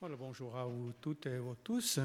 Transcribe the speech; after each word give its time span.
Bonjour 0.00 0.56
à 0.56 0.64
vous 0.64 0.92
toutes 1.00 1.26
et 1.26 1.38
vous 1.38 1.56
tous. 1.64 1.98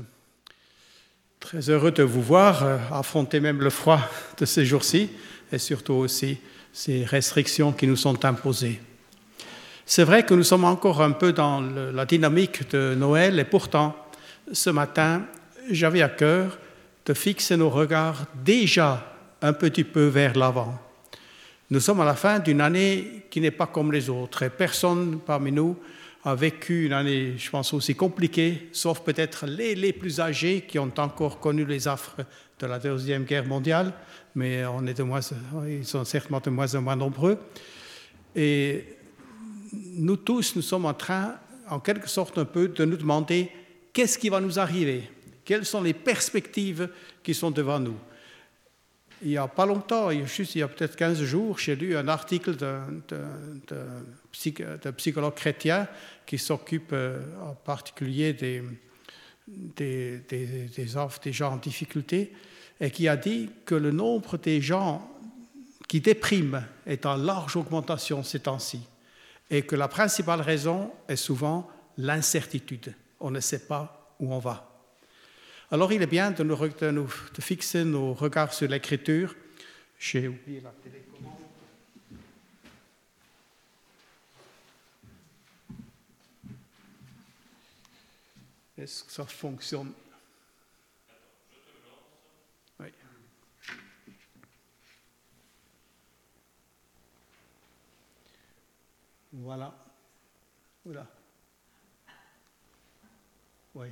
Très 1.39 1.69
heureux 1.69 1.91
de 1.91 2.01
vous 2.01 2.23
voir 2.23 2.63
euh, 2.63 2.79
affronter 2.91 3.39
même 3.39 3.61
le 3.61 3.69
froid 3.69 3.99
de 4.35 4.45
ces 4.45 4.65
jours-ci 4.65 5.11
et 5.51 5.59
surtout 5.59 5.93
aussi 5.93 6.39
ces 6.71 7.05
restrictions 7.05 7.71
qui 7.71 7.85
nous 7.85 7.95
sont 7.95 8.25
imposées. 8.25 8.81
C'est 9.85 10.05
vrai 10.05 10.25
que 10.25 10.33
nous 10.33 10.43
sommes 10.43 10.63
encore 10.63 11.03
un 11.03 11.11
peu 11.11 11.33
dans 11.33 11.61
la 11.61 12.05
dynamique 12.07 12.67
de 12.71 12.95
Noël 12.95 13.39
et 13.39 13.45
pourtant, 13.45 13.95
ce 14.51 14.71
matin, 14.71 15.27
j'avais 15.69 16.01
à 16.01 16.09
cœur 16.09 16.57
de 17.05 17.13
fixer 17.13 17.57
nos 17.57 17.69
regards 17.69 18.25
déjà 18.43 19.13
un 19.39 19.53
petit 19.53 19.83
peu 19.83 20.07
vers 20.07 20.35
l'avant. 20.35 20.79
Nous 21.69 21.79
sommes 21.79 22.01
à 22.01 22.05
la 22.05 22.15
fin 22.15 22.39
d'une 22.39 22.61
année 22.61 23.27
qui 23.29 23.39
n'est 23.39 23.51
pas 23.51 23.67
comme 23.67 23.91
les 23.91 24.09
autres 24.09 24.41
et 24.41 24.49
personne 24.49 25.19
parmi 25.23 25.51
nous 25.51 25.77
a 26.25 26.35
vécu 26.35 26.85
une 26.85 26.93
année, 26.93 27.37
je 27.37 27.49
pense, 27.49 27.73
aussi 27.73 27.95
compliquée, 27.95 28.69
sauf 28.71 29.01
peut-être 29.01 29.45
les, 29.45 29.75
les, 29.75 29.91
plus 29.91 30.19
âgés 30.19 30.61
qui 30.61 30.79
ont 30.79 30.91
encore 30.97 31.39
connu 31.39 31.65
les 31.65 31.87
affres 31.87 32.17
de 32.59 32.65
la 32.65 32.79
Deuxième 32.79 33.25
Guerre 33.25 33.45
mondiale, 33.45 33.93
mais 34.35 34.65
on 34.65 34.85
est 34.85 34.97
moins, 35.01 35.19
ils 35.67 35.85
sont 35.85 36.05
certainement 36.05 36.39
de 36.39 36.49
moins 36.49 36.73
en 36.75 36.81
moins 36.81 36.95
nombreux. 36.95 37.37
Et 38.35 38.85
nous 39.73 40.15
tous, 40.15 40.55
nous 40.55 40.61
sommes 40.61 40.85
en 40.85 40.93
train, 40.93 41.35
en 41.69 41.79
quelque 41.79 42.09
sorte 42.09 42.37
un 42.37 42.45
peu, 42.45 42.69
de 42.69 42.85
nous 42.85 42.97
demander 42.97 43.49
qu'est-ce 43.91 44.17
qui 44.17 44.29
va 44.29 44.39
nous 44.39 44.59
arriver, 44.59 45.09
quelles 45.43 45.65
sont 45.65 45.81
les 45.81 45.93
perspectives 45.93 46.89
qui 47.21 47.33
sont 47.33 47.51
devant 47.51 47.79
nous? 47.79 47.97
Il 49.23 49.29
n'y 49.29 49.37
a 49.37 49.47
pas 49.47 49.65
longtemps, 49.65 50.11
juste 50.25 50.55
il 50.55 50.59
y 50.59 50.61
a 50.61 50.67
peut-être 50.67 50.95
15 50.95 51.23
jours, 51.23 51.57
j'ai 51.57 51.75
lu 51.75 51.95
un 51.95 52.07
article 52.07 52.55
d'un 52.55 52.85
psychologue 54.97 55.33
chrétien 55.33 55.87
qui 56.25 56.37
s'occupe 56.37 56.91
euh, 56.91 57.21
en 57.41 57.55
particulier 57.55 58.33
des, 58.33 58.63
des, 59.47 60.87
gens 61.31 61.53
en 61.53 61.57
difficulté 61.57 62.33
et 62.81 62.91
qui 62.91 63.07
a 63.07 63.15
dit 63.15 63.49
que 63.65 63.75
le 63.75 63.91
nombre 63.91 64.37
des 64.37 64.59
gens 64.59 65.09
qui 65.87 66.01
dépriment 66.01 66.63
est 66.85 67.05
en 67.05 67.15
large 67.15 67.55
augmentation 67.55 68.23
ces 68.23 68.41
temps-ci 68.41 68.81
et 69.49 69.61
que 69.61 69.75
la 69.75 69.87
principale 69.87 70.41
raison 70.41 70.91
est 71.07 71.15
souvent 71.15 71.69
l'incertitude. 71.97 72.93
On 73.19 73.31
ne 73.31 73.39
sait 73.39 73.67
pas 73.67 74.15
où 74.19 74.33
on 74.33 74.39
va. 74.39 74.72
Alors 75.71 75.91
il 75.91 76.01
est 76.01 76.07
bien 76.07 76.31
de, 76.31 76.43
nous, 76.43 77.07
fixer 77.39 77.83
nos 77.83 78.13
regards 78.13 78.53
sur 78.53 78.67
l'écriture. 78.67 79.35
J'ai 79.97 80.27
oublié 80.27 80.61
la 80.61 80.71
télécommande. 80.71 81.33
Est-ce 88.77 89.03
que 89.03 89.11
ça 89.11 89.25
fonctionne? 89.25 89.93
Oui. 92.79 92.87
Voilà. 99.31 99.73
Voilà. 100.85 101.07
Oui. 103.73 103.87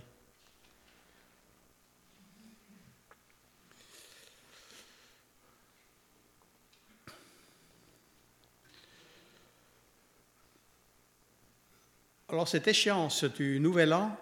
Alors 12.31 12.47
cette 12.47 12.69
échéance 12.69 13.25
du 13.25 13.59
Nouvel 13.59 13.91
An 13.91 14.17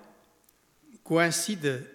coïncide 1.04 1.88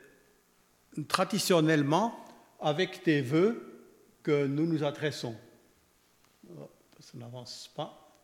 traditionnellement 1.08 2.24
avec 2.60 3.04
des 3.04 3.20
vœux 3.20 3.90
que 4.22 4.46
nous 4.46 4.64
nous 4.64 4.84
adressons. 4.84 5.34
Oh, 6.56 6.70
ça 7.00 7.18
n'avance 7.18 7.68
pas. 7.74 8.14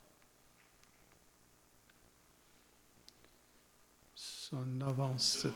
Ça 4.15 4.57
n'avance 4.65 5.49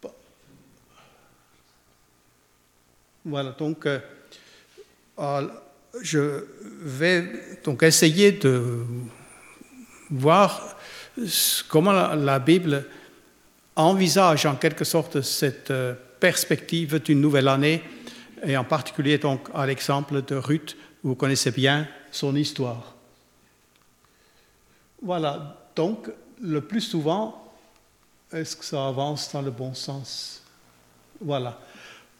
pas. 0.00 0.14
Voilà, 3.22 3.50
donc 3.50 3.84
euh, 3.84 4.00
je 6.00 6.46
vais 6.80 7.58
donc 7.62 7.82
essayer 7.82 8.32
de 8.32 8.82
voir 10.08 10.78
comment 11.68 11.92
la, 11.92 12.38
Bible 12.38 12.84
envisage 13.74 14.46
en 14.46 14.56
quelque 14.56 14.84
sorte 14.84 15.20
cette 15.20 15.70
euh, 15.70 15.94
perspective 16.20 17.00
d'une 17.02 17.20
nouvelle 17.20 17.48
année, 17.48 17.82
et 18.42 18.56
en 18.56 18.64
particulier 18.64 19.18
donc 19.18 19.48
à 19.54 19.66
l'exemple 19.66 20.22
de 20.22 20.36
Ruth, 20.36 20.76
vous 21.02 21.14
connaissez 21.14 21.50
bien 21.50 21.86
son 22.10 22.34
histoire. 22.34 22.94
Voilà, 25.02 25.56
donc 25.74 26.10
le 26.42 26.60
plus 26.60 26.80
souvent, 26.80 27.52
est-ce 28.32 28.56
que 28.56 28.64
ça 28.64 28.86
avance 28.86 29.30
dans 29.32 29.42
le 29.42 29.50
bon 29.50 29.74
sens? 29.74 30.42
Voilà. 31.20 31.58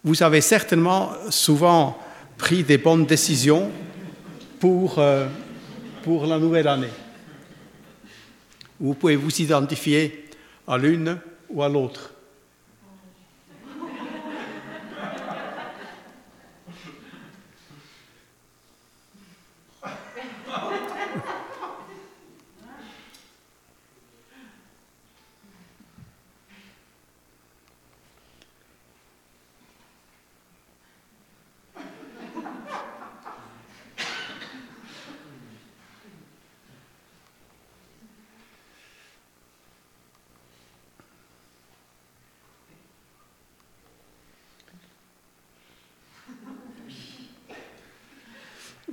Vous 0.04 0.22
avez 0.22 0.40
certainement 0.40 1.10
souvent 1.30 1.98
pris 2.38 2.62
des 2.62 2.78
bonnes 2.78 3.06
décisions 3.06 3.70
pour, 4.60 4.98
euh, 4.98 5.26
pour 6.02 6.26
la 6.26 6.38
nouvelle 6.38 6.68
année. 6.68 6.92
Vous 8.80 8.94
pouvez 8.94 9.16
vous 9.16 9.40
identifier 9.40 10.24
à 10.66 10.76
l'une 10.76 11.18
ou 11.48 11.62
à 11.62 11.68
l'autre. 11.68 12.15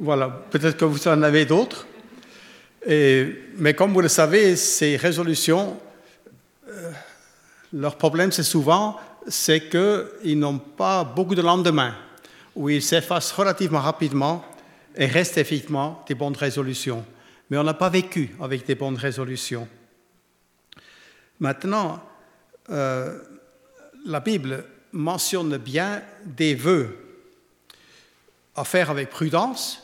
Voilà, 0.04 0.28
peut-être 0.52 0.76
que 0.76 0.84
vous 0.84 1.08
en 1.08 1.22
avez 1.22 1.46
d'autres. 1.46 1.88
mais 2.86 3.74
comme 3.74 3.94
vous 3.94 4.02
le 4.02 4.10
savez, 4.10 4.58
ces 4.58 4.98
résolutions, 4.98 5.80
euh, 6.68 6.92
leur 7.72 7.96
problème, 7.96 8.30
c'est 8.34 8.44
souvent, 8.44 9.00
c'est 9.30 9.70
qu'ils 9.70 10.38
n'ont 10.38 10.58
pas 10.58 11.06
beaucoup 11.06 11.36
de 11.36 11.42
lendemain, 11.42 11.96
où 12.54 12.68
ils 12.68 12.82
s'effacent 12.82 13.32
relativement 13.32 13.80
rapidement 13.80 14.44
et 14.98 15.06
restent 15.06 15.38
effectivement 15.38 16.04
des 16.06 16.16
bonnes 16.16 16.36
résolutions. 16.36 17.06
Mais 17.50 17.58
on 17.58 17.64
n'a 17.64 17.74
pas 17.74 17.90
vécu 17.90 18.36
avec 18.42 18.68
des 18.68 18.76
bonnes 18.76 18.98
résolutions. 18.98 19.70
Maintenant, 21.40 22.04
euh, 22.70 23.20
la 24.06 24.20
Bible 24.20 24.66
mentionne 24.92 25.56
bien 25.56 26.02
des 26.26 26.56
vœux 26.56 26.90
à 28.54 28.66
faire 28.66 28.90
avec 28.90 29.10
prudence, 29.10 29.83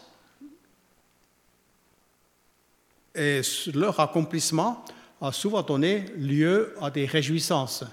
et 3.16 3.42
leur 3.74 4.00
accomplissement 4.00 4.84
a 5.22 5.32
souvent 5.32 5.62
donné 5.62 6.06
lieu 6.18 6.76
à 6.82 6.90
des 6.90 7.06
réjouissances, 7.06 7.84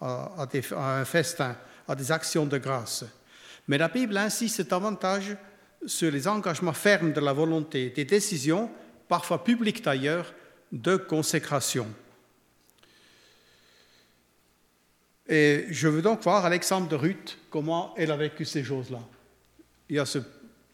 à, 0.00 0.46
un 0.76 1.04
festin, 1.04 1.56
à 1.88 1.94
des 1.94 2.12
actions 2.12 2.46
de 2.46 2.58
grâce. 2.58 3.04
Mais 3.68 3.78
la 3.78 3.88
Bible 3.88 4.16
insiste 4.16 4.68
davantage 4.68 5.36
sur 5.86 6.10
les 6.10 6.28
engagements 6.28 6.72
fermes 6.72 7.12
de 7.12 7.20
la 7.20 7.32
volonté, 7.32 7.90
des 7.90 8.04
décisions, 8.04 8.70
parfois 9.08 9.42
publiques 9.42 9.82
d'ailleurs, 9.82 10.32
de 10.72 10.96
consécration. 10.96 11.86
Et 15.28 15.66
je 15.70 15.88
veux 15.88 16.02
donc 16.02 16.22
voir 16.22 16.44
à 16.44 16.50
l'exemple 16.50 16.88
de 16.88 16.96
Ruth 16.96 17.38
comment 17.50 17.94
elle 17.96 18.10
a 18.10 18.16
vécu 18.16 18.44
ces 18.44 18.62
choses-là. 18.62 19.00
Il 19.88 19.96
y 19.96 19.98
a 19.98 20.06
ce 20.06 20.18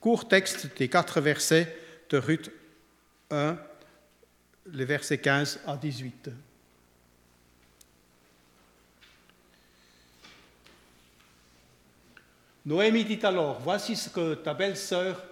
court 0.00 0.28
texte 0.28 0.76
des 0.76 0.88
quatre 0.88 1.20
versets 1.20 1.74
de 2.10 2.18
Ruth 2.18 2.50
1 3.30 3.56
les 4.72 4.84
versets 4.84 5.18
15 5.18 5.60
à 5.66 5.76
18. 5.76 6.30
Noémie 12.64 13.04
dit 13.04 13.18
alors, 13.24 13.60
voici 13.60 13.96
ce 13.96 14.08
que 14.08 14.34
ta 14.34 14.54
belle-sœur, 14.54 15.22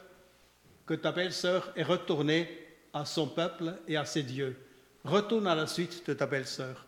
que 0.85 0.95
ta 0.95 1.13
belle-sœur 1.13 1.73
est 1.77 1.83
retournée 1.83 2.49
à 2.93 3.05
son 3.05 3.29
peuple 3.29 3.77
et 3.87 3.97
à 3.97 4.05
ses 4.05 4.25
dieux. 4.25 4.57
Retourne 5.05 5.47
à 5.47 5.55
la 5.55 5.67
suite 5.67 6.07
de 6.07 6.13
ta 6.13 6.27
belle-sœur. 6.27 6.85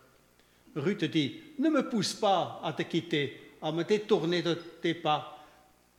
Ruth 0.75 1.05
dit, 1.05 1.41
ne 1.59 1.69
me 1.69 1.89
pousse 1.89 2.13
pas 2.13 2.59
à 2.63 2.73
te 2.73 2.83
quitter, 2.83 3.51
à 3.61 3.71
me 3.71 3.83
détourner 3.83 4.41
de 4.41 4.53
tes 4.53 4.93
pas. 4.93 5.43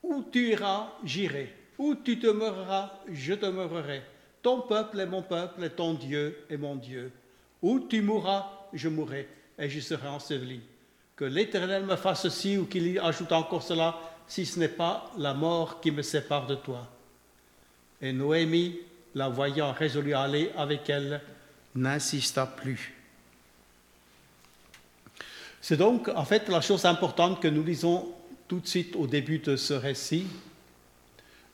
Où 0.03 0.23
tu 0.31 0.51
iras, 0.51 0.91
j'irai. 1.03 1.53
Où 1.77 1.95
tu 1.95 2.17
demeureras, 2.17 2.99
je 3.11 3.33
demeurerai. 3.33 4.03
Ton 4.45 4.61
peuple 4.61 4.99
est 4.99 5.07
mon 5.07 5.23
peuple, 5.23 5.63
et 5.63 5.71
ton 5.71 5.95
Dieu 5.95 6.45
est 6.51 6.57
mon 6.57 6.75
Dieu. 6.75 7.11
Où 7.63 7.79
tu 7.79 8.03
mourras, 8.03 8.45
je 8.73 8.89
mourrai, 8.89 9.27
et 9.57 9.71
je 9.71 9.79
serai 9.79 10.07
enseveli. 10.07 10.61
Que 11.15 11.25
l'Éternel 11.25 11.83
me 11.83 11.95
fasse 11.95 12.21
ceci 12.21 12.55
ou 12.55 12.65
qu'il 12.67 12.99
ajoute 12.99 13.31
encore 13.31 13.63
cela, 13.63 13.97
si 14.27 14.45
ce 14.45 14.59
n'est 14.59 14.67
pas 14.67 15.11
la 15.17 15.33
mort 15.33 15.81
qui 15.81 15.89
me 15.89 16.03
sépare 16.03 16.45
de 16.45 16.53
toi. 16.53 16.87
Et 17.99 18.13
Noémie, 18.13 18.77
la 19.15 19.29
voyant 19.29 19.71
résolue 19.71 20.13
à 20.13 20.21
aller 20.21 20.51
avec 20.55 20.91
elle, 20.91 21.21
n'insista 21.73 22.45
plus. 22.45 22.93
C'est 25.59 25.77
donc 25.77 26.07
en 26.09 26.23
fait 26.23 26.49
la 26.49 26.61
chose 26.61 26.85
importante 26.85 27.41
que 27.41 27.47
nous 27.47 27.63
lisons 27.63 28.13
tout 28.47 28.59
de 28.59 28.67
suite 28.67 28.95
au 28.95 29.07
début 29.07 29.39
de 29.39 29.55
ce 29.55 29.73
récit. 29.73 30.27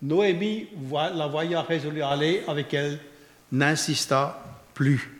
Noémie, 0.01 0.67
la 0.91 1.27
voyant 1.27 1.63
résolue 1.63 2.01
à 2.01 2.09
aller 2.09 2.41
avec 2.47 2.73
elle, 2.73 2.99
n'insista 3.51 4.43
plus. 4.73 5.19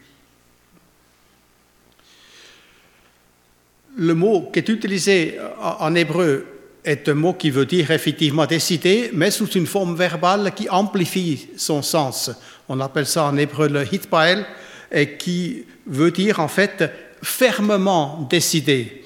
Le 3.97 4.13
mot 4.15 4.49
qui 4.51 4.59
est 4.59 4.69
utilisé 4.69 5.37
en 5.59 5.93
hébreu 5.93 6.45
est 6.83 7.07
un 7.09 7.13
mot 7.13 7.33
qui 7.33 7.51
veut 7.51 7.65
dire 7.65 7.91
effectivement 7.91 8.45
décider, 8.45 9.11
mais 9.13 9.29
sous 9.29 9.49
une 9.51 9.67
forme 9.67 9.95
verbale 9.95 10.51
qui 10.55 10.67
amplifie 10.69 11.49
son 11.57 11.81
sens. 11.81 12.31
On 12.67 12.79
appelle 12.79 13.05
ça 13.05 13.25
en 13.25 13.37
hébreu 13.37 13.67
le 13.67 13.85
hitpael, 13.93 14.45
et 14.91 15.17
qui 15.17 15.65
veut 15.85 16.11
dire 16.11 16.39
en 16.39 16.47
fait 16.47 16.83
fermement 17.21 18.27
décider. 18.29 19.03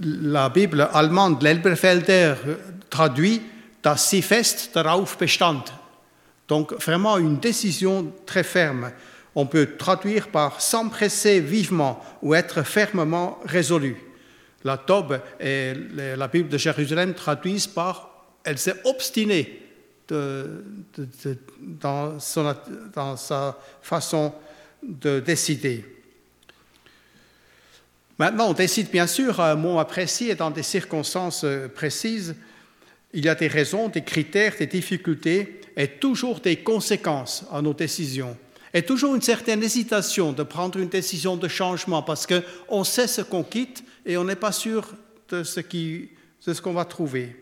La 0.00 0.48
Bible 0.48 0.88
allemande, 0.92 1.42
l'Elberfelder, 1.42 2.34
traduit 2.88 3.42
Das 3.84 4.08
sie 4.08 4.22
fest 4.22 4.70
darauf 4.74 5.18
bestand. 5.18 5.62
Donc 6.48 6.72
vraiment 6.72 7.18
une 7.18 7.38
décision 7.38 8.10
très 8.24 8.42
ferme. 8.42 8.90
On 9.34 9.44
peut 9.46 9.76
traduire 9.76 10.28
par 10.28 10.62
s'empresser 10.62 11.40
vivement 11.40 12.02
ou 12.22 12.34
être 12.34 12.62
fermement 12.62 13.38
résolu. 13.44 13.96
La 14.64 14.78
Tobe 14.78 15.20
et 15.38 15.74
la 16.16 16.28
Bible 16.28 16.48
de 16.48 16.56
Jérusalem 16.56 17.12
traduisent 17.12 17.66
par 17.66 18.10
elle 18.42 18.58
s'est 18.58 18.80
obstinée 18.84 19.60
dans, 21.60 22.18
sa 22.20 23.58
façon 23.82 24.32
de 24.82 25.20
décider. 25.20 25.84
Maintenant, 28.18 28.48
on 28.50 28.54
décide 28.54 28.90
bien 28.90 29.06
sûr 29.06 29.40
un 29.40 29.56
moment 29.56 29.84
précis 29.84 30.30
et 30.30 30.34
dans 30.34 30.50
des 30.50 30.62
circonstances 30.62 31.44
précises. 31.74 32.34
Il 33.14 33.24
y 33.24 33.28
a 33.28 33.36
des 33.36 33.46
raisons, 33.46 33.88
des 33.88 34.02
critères, 34.02 34.54
des 34.58 34.66
difficultés 34.66 35.60
et 35.76 35.86
toujours 35.86 36.40
des 36.40 36.56
conséquences 36.56 37.44
à 37.52 37.62
nos 37.62 37.72
décisions. 37.72 38.36
Et 38.72 38.82
toujours 38.82 39.14
une 39.14 39.22
certaine 39.22 39.62
hésitation 39.62 40.32
de 40.32 40.42
prendre 40.42 40.80
une 40.80 40.88
décision 40.88 41.36
de 41.36 41.46
changement 41.46 42.02
parce 42.02 42.26
qu'on 42.26 42.82
sait 42.82 43.06
ce 43.06 43.22
qu'on 43.22 43.44
quitte 43.44 43.84
et 44.04 44.16
on 44.16 44.24
n'est 44.24 44.34
pas 44.34 44.50
sûr 44.50 44.94
de 45.28 45.44
ce 45.44 46.60
qu'on 46.60 46.72
va 46.72 46.84
trouver. 46.84 47.36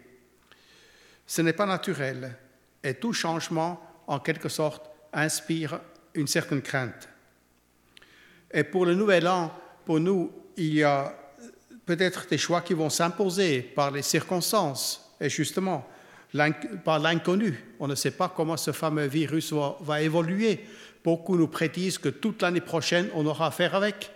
Ce 1.27 1.41
n'est 1.41 1.55
pas 1.55 1.65
naturel 1.65 2.37
et 2.85 2.93
tout 2.93 3.15
changement, 3.15 3.81
en 4.07 4.19
quelque 4.19 4.51
sorte, 4.51 4.91
inspire 5.15 5.81
une 6.13 6.27
certaine 6.27 6.61
crainte. 6.61 7.09
Et 8.53 8.65
pour 8.65 8.85
le 8.85 8.95
nouvel 8.95 9.27
an, 9.27 9.51
pour 9.87 10.01
nous, 10.01 10.31
il 10.59 10.75
y 10.75 10.83
a 10.83 11.17
peut-être 11.87 12.27
des 12.29 12.37
choix 12.37 12.61
qui 12.61 12.75
vont 12.75 12.91
s'imposer 12.91 13.63
par 13.63 13.91
les 13.91 14.03
circonstances 14.03 15.12
et 15.23 15.31
justement 15.31 15.87
par 16.85 16.99
l'inconnu. 16.99 17.59
On 17.79 17.87
ne 17.87 17.95
sait 17.95 18.11
pas 18.11 18.33
comment 18.35 18.57
ce 18.57 18.73
fameux 18.73 19.07
virus 19.07 19.53
va, 19.53 20.03
évoluer. 20.03 20.61
Beaucoup 21.05 21.37
nous 21.37 21.49
prédisent 21.49 21.99
que 21.99 22.09
toute 22.09 22.43
l'année 22.43 22.61
prochaine, 22.61 23.09
on 23.15 23.27
aura 23.27 23.47
affaire 23.47 23.75
avec. 23.75 24.11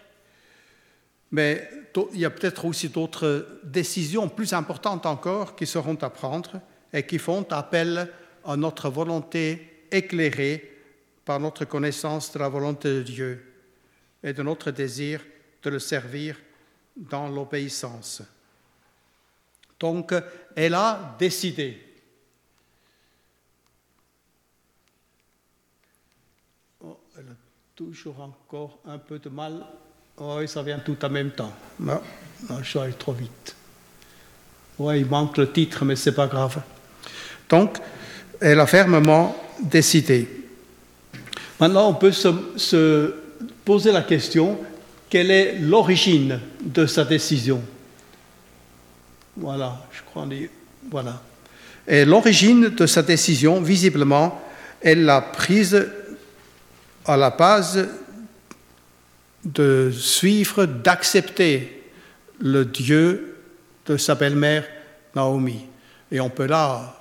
Mais 1.31 1.69
il 2.13 2.21
y 2.21 2.25
a 2.25 2.31
peut-être 2.31 2.65
aussi 2.65 2.89
d'autres 2.89 3.61
décisions 3.65 4.29
plus 4.29 4.53
importantes 4.53 5.07
encore 5.07 5.57
qui 5.57 5.67
seront 5.67 5.97
à 5.97 6.11
prendre 6.11 6.61
et 6.93 7.05
qui 7.05 7.19
font 7.19 7.47
appel 7.51 8.09
à 8.45 8.57
notre 8.57 8.89
volonté 8.89 9.85
éclairée 9.91 10.73
par 11.25 11.41
notre 11.41 11.65
connaissance 11.65 12.33
de 12.33 12.39
la 12.39 12.49
volonté 12.49 12.89
de 12.89 13.03
Dieu 13.03 13.53
et 14.23 14.33
de 14.33 14.43
notre 14.43 14.71
désir 14.71 15.21
de 15.63 15.71
le 15.71 15.79
servir 15.79 16.37
dans 16.97 17.29
l'obéissance. 17.29 18.23
Donc, 19.79 20.15
elle 20.55 20.75
a 20.75 21.17
décidé. 21.19 21.79
Oh, 26.83 26.99
elle 27.19 27.25
a 27.25 27.37
toujours 27.75 28.21
encore 28.21 28.79
un 28.87 28.99
peu 28.99 29.19
de 29.19 29.29
mal. 29.29 29.65
Oh, 30.19 30.37
oui, 30.39 30.49
ça 30.49 30.63
vient 30.63 30.79
tout 30.79 30.97
en 31.05 31.11
même 31.11 31.33
temps. 31.33 31.53
Non, 31.79 32.01
je 32.63 32.65
suis 32.65 32.79
allé 32.79 32.95
trop 32.95 33.13
vite. 33.13 33.55
Oui, 34.79 35.01
il 35.01 35.07
manque 35.07 35.37
le 35.37 35.53
titre, 35.53 35.85
mais 35.85 35.97
ce 35.97 36.09
n'est 36.09 36.17
pas 36.17 36.27
grave. 36.27 36.63
Donc, 37.49 37.79
elle 38.41 38.61
a 38.61 38.67
fermement 38.67 39.37
décidé. 39.61 40.29
Maintenant, 41.61 41.89
on 41.89 41.95
peut 41.95 42.13
se 42.13 43.15
poser 43.65 43.93
la 43.93 44.03
question, 44.03 44.59
quelle 45.09 45.31
est 45.31 45.59
l'origine 45.59 46.41
de 46.61 46.87
sa 46.87 47.05
décision? 47.05 47.63
Voilà, 49.37 49.77
je 49.93 50.03
crois. 50.03 50.27
Voilà. 50.91 51.21
Et 51.87 52.05
l'origine 52.05 52.69
de 52.71 52.87
sa 52.87 53.03
décision, 53.03 53.61
visiblement, 53.61 54.43
elle 54.81 55.05
l'a 55.05 55.21
prise 55.21 55.87
à 57.05 57.17
la 57.17 57.31
base 57.31 57.89
de 59.45 59.93
suivre, 59.93 60.67
d'accepter 60.67 61.83
le 62.41 62.65
Dieu 62.65 63.37
de 63.87 63.97
sa 63.97 64.15
belle-mère 64.15 64.65
Naomi. 65.15 65.67
Et 66.11 66.21
on 66.21 66.31
peut 66.31 66.47
là 66.47 66.97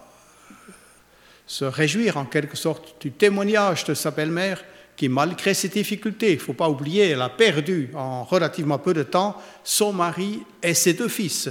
se 1.47 1.65
réjouir 1.65 2.17
en 2.17 2.25
quelque 2.25 2.57
sorte 2.57 3.01
du 3.01 3.11
témoignage 3.11 3.85
de 3.85 3.93
sa 3.93 4.11
belle-mère 4.11 4.63
qui, 4.95 5.09
malgré 5.09 5.53
ses 5.53 5.69
difficultés, 5.69 6.31
il 6.31 6.38
ne 6.38 6.41
faut 6.41 6.53
pas 6.53 6.69
oublier, 6.69 7.09
elle 7.09 7.21
a 7.21 7.29
perdu 7.29 7.89
en 7.93 8.23
relativement 8.23 8.77
peu 8.77 8.93
de 8.93 9.03
temps 9.03 9.41
son 9.63 9.93
mari 9.93 10.43
et 10.63 10.74
ses 10.74 10.93
deux 10.93 11.10
fils. 11.10 11.50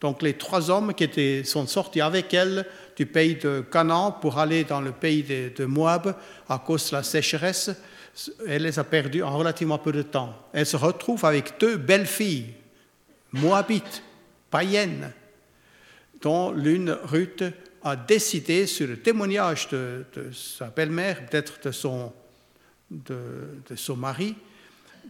Donc 0.00 0.22
les 0.22 0.34
trois 0.34 0.70
hommes 0.70 0.94
qui 0.94 1.04
étaient, 1.04 1.44
sont 1.44 1.66
sortis 1.66 2.00
avec 2.00 2.32
elle 2.32 2.66
du 2.96 3.06
pays 3.06 3.36
de 3.36 3.64
Canaan 3.70 4.12
pour 4.12 4.38
aller 4.38 4.64
dans 4.64 4.80
le 4.80 4.92
pays 4.92 5.22
de, 5.22 5.64
Moab 5.64 6.16
à 6.48 6.58
cause 6.58 6.90
de 6.90 6.96
la 6.96 7.02
sécheresse, 7.02 7.70
elle 8.46 8.62
les 8.62 8.78
a 8.78 8.84
perdus 8.84 9.22
en 9.22 9.36
relativement 9.36 9.78
peu 9.78 9.92
de 9.92 10.02
temps. 10.02 10.34
Elle 10.52 10.66
se 10.66 10.76
retrouve 10.76 11.24
avec 11.24 11.54
deux 11.60 11.76
belles 11.76 12.06
filles, 12.06 12.54
moabites, 13.32 14.02
païennes, 14.50 15.12
dont 16.20 16.50
l'une, 16.50 16.90
Ruth, 17.04 17.44
a 17.82 17.96
décidé, 17.96 18.66
sur 18.66 18.88
le 18.88 18.98
témoignage 18.98 19.68
de, 19.68 20.04
sa 20.32 20.66
belle-mère, 20.66 21.26
peut-être 21.26 21.60
de 21.62 21.72
son 21.72 22.12
de, 22.90 23.76
son 23.76 23.96
mari, 23.96 24.34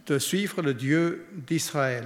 de 0.05 0.19
suivre 0.19 0.61
le 0.61 0.73
Dieu 0.73 1.25
d'Israël. 1.33 2.05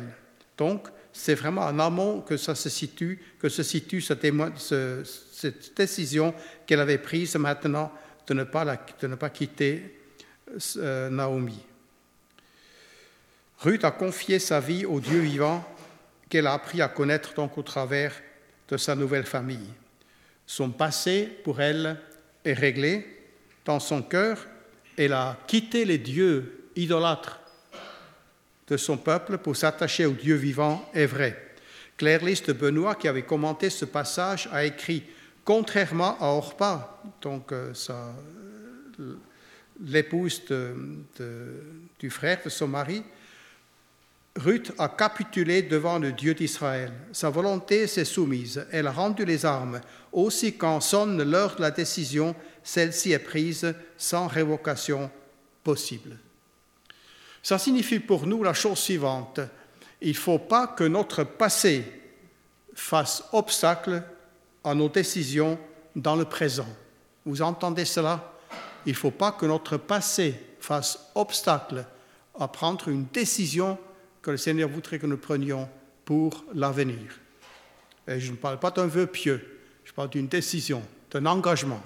Donc, 0.58 0.88
c'est 1.18 1.34
vraiment 1.34 1.62
en 1.62 1.80
amont 1.80 2.20
que 2.20 2.36
se 2.36 2.54
situe, 2.54 3.22
cette 4.02 5.78
décision 5.78 6.34
qu'elle 6.68 6.82
avait 6.82 6.98
prise 6.98 7.38
maintenant 7.38 7.90
de 8.28 8.34
ne 8.34 8.44
pas, 8.44 8.66
de 9.00 9.08
ne 9.08 9.16
pas 9.16 9.30
quitter 9.30 9.98
euh, 10.78 11.10
Naomi. 11.10 11.58
Ruth 13.60 13.86
a 13.86 13.92
confié 13.92 14.40
sa 14.40 14.60
vie 14.60 14.86
au 14.86 15.00
Dieu 15.00 15.20
vivant 15.20 15.66
qu'elle 16.28 16.48
a 16.48 16.54
appris 16.54 16.82
à 16.82 16.90
connaître 16.90 17.34
donc 17.34 17.58
au 17.58 17.64
travers 17.64 18.14
de 18.68 18.76
sa 18.76 18.94
nouvelle 18.94 19.26
famille. 19.26 19.72
Son 20.46 20.70
passé, 20.70 21.30
pour 21.46 21.62
elle, 21.62 21.98
est 22.44 22.54
réglé. 22.54 23.08
Dans 23.64 23.80
son 23.80 24.02
cœur, 24.02 24.46
elle 24.98 25.14
a 25.14 25.38
quitté 25.48 25.86
les 25.86 25.98
dieux 25.98 26.68
idolâtres 26.76 27.40
de 28.68 28.78
son 28.78 28.98
peuple 28.98 29.38
pour 29.38 29.56
s'attacher 29.56 30.06
au 30.06 30.14
Dieu 30.14 30.36
vivant 30.36 30.90
et 30.94 31.06
vrai. 31.06 31.56
Claire 31.98 32.22
de 32.22 32.54
Benoît, 32.54 32.96
qui 32.96 33.08
avait 33.08 33.24
commenté 33.24 33.70
ce 33.70 33.86
passage, 33.86 34.50
a 34.52 34.66
écrit 34.66 35.04
Contrairement 35.46 36.18
à 36.20 36.26
Orpa, 36.26 37.02
donc 37.22 37.52
euh, 37.52 37.72
l'épouse 39.80 40.42
du 42.00 42.10
frère 42.10 42.40
de 42.44 42.50
son 42.50 42.68
mari, 42.68 43.04
Ruth 44.38 44.74
a 44.80 44.90
capitulé 44.90 45.62
devant 45.62 46.00
le 46.00 46.12
Dieu 46.12 46.34
d'Israël. 46.34 46.92
Sa 47.14 47.30
volonté 47.30 47.88
s'est 47.88 48.04
soumise. 48.04 48.66
Elle 48.72 48.88
a 48.88 48.92
rendu 48.92 49.24
les 49.24 49.46
armes. 49.46 49.80
Aussi, 50.12 50.58
quand 50.58 50.82
sonne 50.82 51.24
l'heure 51.24 51.56
de 51.56 51.62
la 51.62 51.72
décision, 51.72 52.36
celle-ci 52.62 53.12
est 53.14 53.20
prise 53.20 53.74
sans 53.98 54.28
révocation 54.28 55.10
possible. 55.64 56.18
Ça 57.46 57.60
signifie 57.60 58.00
pour 58.00 58.26
nous 58.26 58.42
la 58.42 58.56
chose 58.56 58.80
suivante. 58.80 59.40
Il 60.02 60.10
ne 60.10 60.14
faut 60.16 60.40
pas 60.40 60.66
que 60.66 60.84
notre 60.84 61.24
passé 61.24 61.86
fasse 62.74 63.24
obstacle 63.34 64.02
à 64.64 64.74
nos 64.74 64.90
décisions 64.90 65.60
dans 65.96 66.16
le 66.16 66.26
présent. 66.26 66.66
Vous 67.24 67.44
entendez 67.44 67.86
cela? 67.86 68.34
Il 68.88 68.94
ne 68.94 68.98
faut 68.98 69.12
pas 69.12 69.32
que 69.32 69.46
notre 69.46 69.78
passé 69.78 70.34
fasse 70.60 71.12
obstacle 71.14 71.86
à 72.40 72.48
prendre 72.48 72.88
une 72.88 73.06
décision 73.14 73.78
que 74.24 74.32
le 74.32 74.38
Seigneur 74.38 74.68
voudrait 74.68 74.98
que 74.98 75.06
nous 75.06 75.16
prenions 75.16 75.70
pour 76.04 76.46
l'avenir. 76.56 77.20
Et 78.08 78.20
je 78.20 78.32
ne 78.32 78.38
parle 78.38 78.58
pas 78.58 78.72
d'un 78.72 78.88
vœu 78.88 79.06
pieux, 79.06 79.62
je 79.84 79.94
parle 79.94 80.10
d'une 80.10 80.28
décision, 80.28 80.82
d'un 81.12 81.28
engagement. 81.28 81.84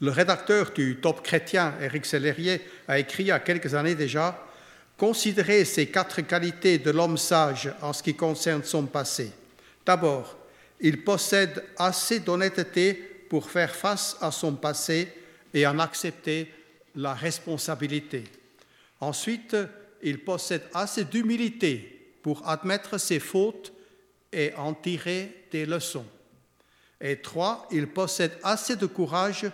Le 0.00 0.10
rédacteur 0.10 0.72
du 0.72 0.96
Top 0.96 1.22
chrétien, 1.22 1.74
Éric 1.80 2.06
Sellerier, 2.06 2.62
a 2.88 2.98
écrit 2.98 3.24
il 3.24 3.26
y 3.26 3.32
a 3.32 3.40
quelques 3.40 3.74
années 3.74 3.94
déjà 3.94 4.46
Considérez 5.00 5.64
ces 5.64 5.86
quatre 5.86 6.20
qualités 6.20 6.76
de 6.76 6.90
l'homme 6.90 7.16
sage 7.16 7.72
en 7.80 7.94
ce 7.94 8.02
qui 8.02 8.14
concerne 8.14 8.62
son 8.62 8.84
passé. 8.84 9.32
D'abord, 9.86 10.36
il 10.78 11.02
possède 11.04 11.64
assez 11.78 12.20
d'honnêteté 12.20 12.92
pour 13.30 13.48
faire 13.50 13.74
face 13.74 14.18
à 14.20 14.30
son 14.30 14.56
passé 14.56 15.08
et 15.54 15.66
en 15.66 15.78
accepter 15.78 16.52
la 16.96 17.14
responsabilité. 17.14 18.24
Ensuite, 19.00 19.56
il 20.02 20.18
possède 20.22 20.64
assez 20.74 21.04
d'humilité 21.04 22.14
pour 22.22 22.46
admettre 22.46 22.98
ses 22.98 23.20
fautes 23.20 23.72
et 24.30 24.52
en 24.58 24.74
tirer 24.74 25.46
des 25.50 25.64
leçons. 25.64 26.06
Et 27.00 27.16
trois, 27.16 27.66
il 27.70 27.86
possède 27.86 28.36
assez 28.42 28.76
de 28.76 28.84
courage 28.84 29.46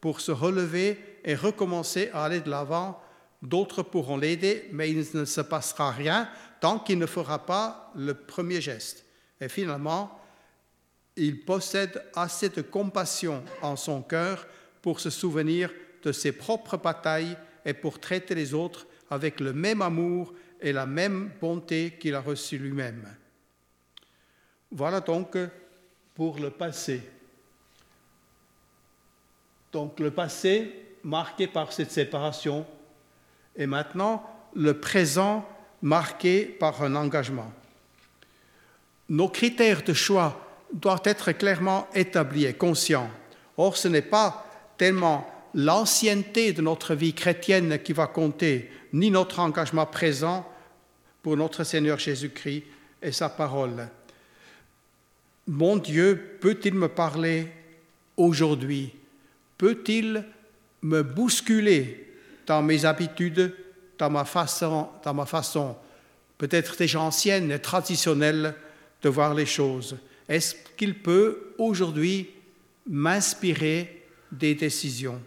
pour 0.00 0.20
se 0.20 0.32
relever 0.32 0.98
et 1.24 1.34
recommencer 1.34 2.10
à 2.12 2.24
aller 2.24 2.40
de 2.40 2.50
l'avant. 2.50 3.00
D'autres 3.42 3.82
pourront 3.82 4.16
l'aider, 4.16 4.68
mais 4.72 4.90
il 4.90 5.06
ne 5.14 5.24
se 5.24 5.40
passera 5.40 5.90
rien 5.90 6.28
tant 6.60 6.78
qu'il 6.78 6.98
ne 6.98 7.06
fera 7.06 7.46
pas 7.46 7.92
le 7.94 8.14
premier 8.14 8.60
geste. 8.60 9.04
Et 9.40 9.48
finalement, 9.48 10.18
il 11.16 11.44
possède 11.44 12.02
assez 12.14 12.48
de 12.48 12.62
compassion 12.62 13.44
en 13.62 13.76
son 13.76 14.02
cœur 14.02 14.46
pour 14.82 15.00
se 15.00 15.10
souvenir 15.10 15.70
de 16.02 16.12
ses 16.12 16.32
propres 16.32 16.76
batailles 16.76 17.36
et 17.64 17.74
pour 17.74 18.00
traiter 18.00 18.34
les 18.34 18.54
autres 18.54 18.86
avec 19.10 19.40
le 19.40 19.52
même 19.52 19.82
amour 19.82 20.32
et 20.60 20.72
la 20.72 20.86
même 20.86 21.30
bonté 21.40 21.96
qu'il 22.00 22.14
a 22.14 22.20
reçu 22.20 22.58
lui-même. 22.58 23.06
Voilà 24.70 25.00
donc 25.00 25.36
pour 26.14 26.38
le 26.38 26.50
passé. 26.50 27.02
Donc 29.72 30.00
le 30.00 30.10
passé 30.10 30.72
marqué 31.04 31.46
par 31.46 31.72
cette 31.72 31.90
séparation 31.90 32.66
et 33.56 33.66
maintenant 33.66 34.22
le 34.54 34.78
présent 34.78 35.46
marqué 35.82 36.44
par 36.44 36.82
un 36.82 36.94
engagement. 36.94 37.52
Nos 39.08 39.28
critères 39.28 39.82
de 39.82 39.92
choix 39.92 40.40
doivent 40.72 41.02
être 41.04 41.32
clairement 41.32 41.86
établis 41.94 42.44
et 42.44 42.54
conscients. 42.54 43.10
Or, 43.56 43.76
ce 43.76 43.88
n'est 43.88 44.02
pas 44.02 44.46
tellement 44.76 45.26
l'ancienneté 45.54 46.52
de 46.52 46.62
notre 46.62 46.94
vie 46.94 47.14
chrétienne 47.14 47.78
qui 47.82 47.92
va 47.92 48.06
compter, 48.06 48.70
ni 48.92 49.10
notre 49.10 49.40
engagement 49.40 49.86
présent 49.86 50.46
pour 51.22 51.36
notre 51.36 51.64
Seigneur 51.64 51.98
Jésus-Christ 51.98 52.64
et 53.02 53.12
sa 53.12 53.28
parole. 53.28 53.88
Mon 55.46 55.76
Dieu 55.76 56.38
peut-il 56.40 56.74
me 56.74 56.88
parler 56.88 57.48
aujourd'hui 58.16 58.92
peut-il 59.58 60.24
me 60.82 61.02
bousculer 61.02 62.14
dans 62.46 62.62
mes 62.62 62.84
habitudes, 62.84 63.54
dans 63.98 64.10
ma 64.10 64.24
façon, 64.24 65.76
peut-être 66.38 66.76
déjà 66.76 67.00
ancienne 67.00 67.50
et 67.50 67.58
traditionnelle 67.58 68.54
de 69.02 69.08
voir 69.08 69.34
les 69.34 69.46
choses? 69.46 69.98
Est-ce 70.28 70.54
qu'il 70.76 71.02
peut 71.02 71.54
aujourd'hui 71.58 72.30
m'inspirer 72.86 74.06
des 74.30 74.54
décisions? 74.54 75.20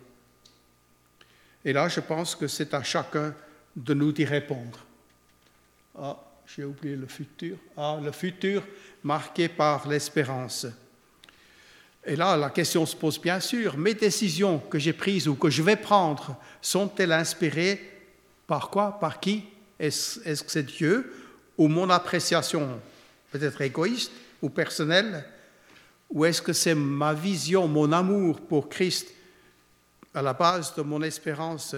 Et 1.63 1.73
là, 1.73 1.87
je 1.89 1.99
pense 1.99 2.35
que 2.35 2.47
c'est 2.47 2.73
à 2.73 2.81
chacun 2.81 3.35
de 3.75 3.93
nous 3.93 4.11
d'y 4.11 4.25
répondre. 4.25 4.79
Ah, 5.97 6.17
j'ai 6.47 6.63
oublié 6.63 6.95
le 6.95 7.07
futur. 7.07 7.57
Ah, 7.77 7.99
le 8.01 8.11
futur 8.11 8.63
marqué 9.03 9.47
par 9.47 9.87
l'espérance. 9.87 10.65
Et 12.05 12.15
là, 12.15 12.35
la 12.35 12.49
question 12.49 12.85
se 12.85 12.95
pose 12.95 13.21
bien 13.21 13.39
sûr, 13.39 13.77
mes 13.77 13.93
décisions 13.93 14.59
que 14.59 14.79
j'ai 14.79 14.93
prises 14.93 15.27
ou 15.27 15.35
que 15.35 15.49
je 15.49 15.61
vais 15.61 15.75
prendre 15.75 16.35
sont-elles 16.61 17.11
inspirées 17.11 17.79
par 18.47 18.69
quoi 18.69 18.99
Par 18.99 19.19
qui 19.19 19.43
Est-ce 19.79 20.43
que 20.43 20.51
c'est 20.51 20.65
Dieu 20.65 21.13
ou 21.57 21.67
mon 21.67 21.89
appréciation 21.89 22.79
peut-être 23.31 23.61
égoïste 23.61 24.11
ou 24.41 24.49
personnelle 24.49 25.23
Ou 26.09 26.25
est-ce 26.25 26.41
que 26.41 26.53
c'est 26.53 26.73
ma 26.73 27.13
vision, 27.13 27.67
mon 27.67 27.91
amour 27.91 28.41
pour 28.41 28.67
Christ 28.67 29.13
à 30.13 30.23
la 30.23 30.33
base 30.33 30.73
de 30.75 30.81
mon 30.81 31.03
espérance 31.03 31.75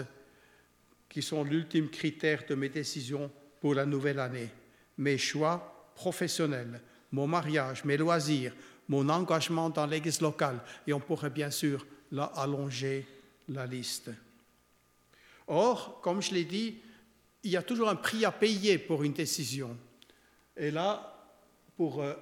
qui 1.10 1.22
sont 1.22 1.44
l'ultime 1.44 1.90
critère 1.90 2.44
de 2.48 2.56
mes 2.56 2.70
décisions 2.70 3.30
pour 3.60 3.76
la 3.76 3.86
nouvelle 3.86 4.20
année? 4.20 4.50
Mes 4.98 5.18
choix 5.18 5.92
professionnels, 5.96 6.82
mon 7.12 7.28
mariage, 7.28 7.84
mes 7.84 7.98
loisirs, 7.98 8.54
mon 8.94 9.10
engagement 9.10 9.72
dans 9.72 9.88
l'Église 9.88 10.22
locale. 10.22 10.60
Et 10.86 10.94
on 10.94 11.00
pourrait 11.00 11.32
bien 11.32 11.50
sûr 11.50 11.86
là 12.12 12.32
allonger 12.36 13.08
la 13.50 13.66
liste. 13.66 14.12
Or, 15.48 16.00
comme 16.02 16.22
je 16.22 16.34
l'ai 16.34 16.46
dit, 16.46 16.80
il 17.44 17.52
y 17.52 17.58
a 17.58 17.64
toujours 17.64 17.90
un 17.90 17.96
prix 17.96 18.24
à 18.24 18.32
payer 18.32 18.78
pour 18.78 19.04
une 19.04 19.14
décision. 19.14 19.76
Et 20.56 20.70
là, 20.70 21.12
pour, 21.76 22.04
euh, 22.04 22.14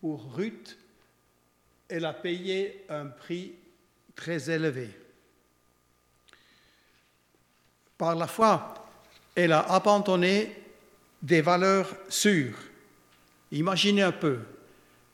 pour 0.00 0.34
Ruth, 0.34 0.76
elle 1.88 2.04
a 2.04 2.12
payé 2.12 2.84
un 2.88 3.06
prix 3.06 3.54
très 4.16 4.50
élevé. 4.50 4.90
Par 7.96 8.16
la 8.16 8.26
foi, 8.26 8.74
elle 9.36 9.52
a 9.52 9.60
abandonné 9.72 10.52
des 11.22 11.40
valeurs 11.40 11.88
sûres 12.08 12.58
Imaginez 13.52 14.02
un 14.02 14.12
peu, 14.12 14.38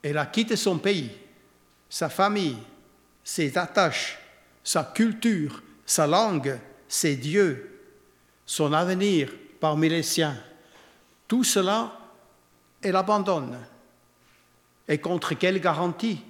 elle 0.03 0.17
a 0.17 0.27
quitté 0.27 0.57
son 0.57 0.79
pays, 0.79 1.11
sa 1.91 2.09
famille, 2.09 2.57
ses 3.25 3.59
attaches, 3.59 4.19
sa 4.63 4.85
culture, 4.85 5.63
sa 5.85 6.07
langue, 6.07 6.59
ses 6.87 7.17
dieux, 7.17 7.81
son 8.47 8.73
avenir 8.73 9.31
parmi 9.61 9.89
les 9.89 10.03
siens. 10.03 10.37
Tout 11.27 11.45
cela, 11.45 11.99
elle 12.81 12.97
abandonne. 12.97 13.59
Et 14.87 14.99
contre 14.99 15.35
quelle 15.35 15.61
garantie? 15.61 16.23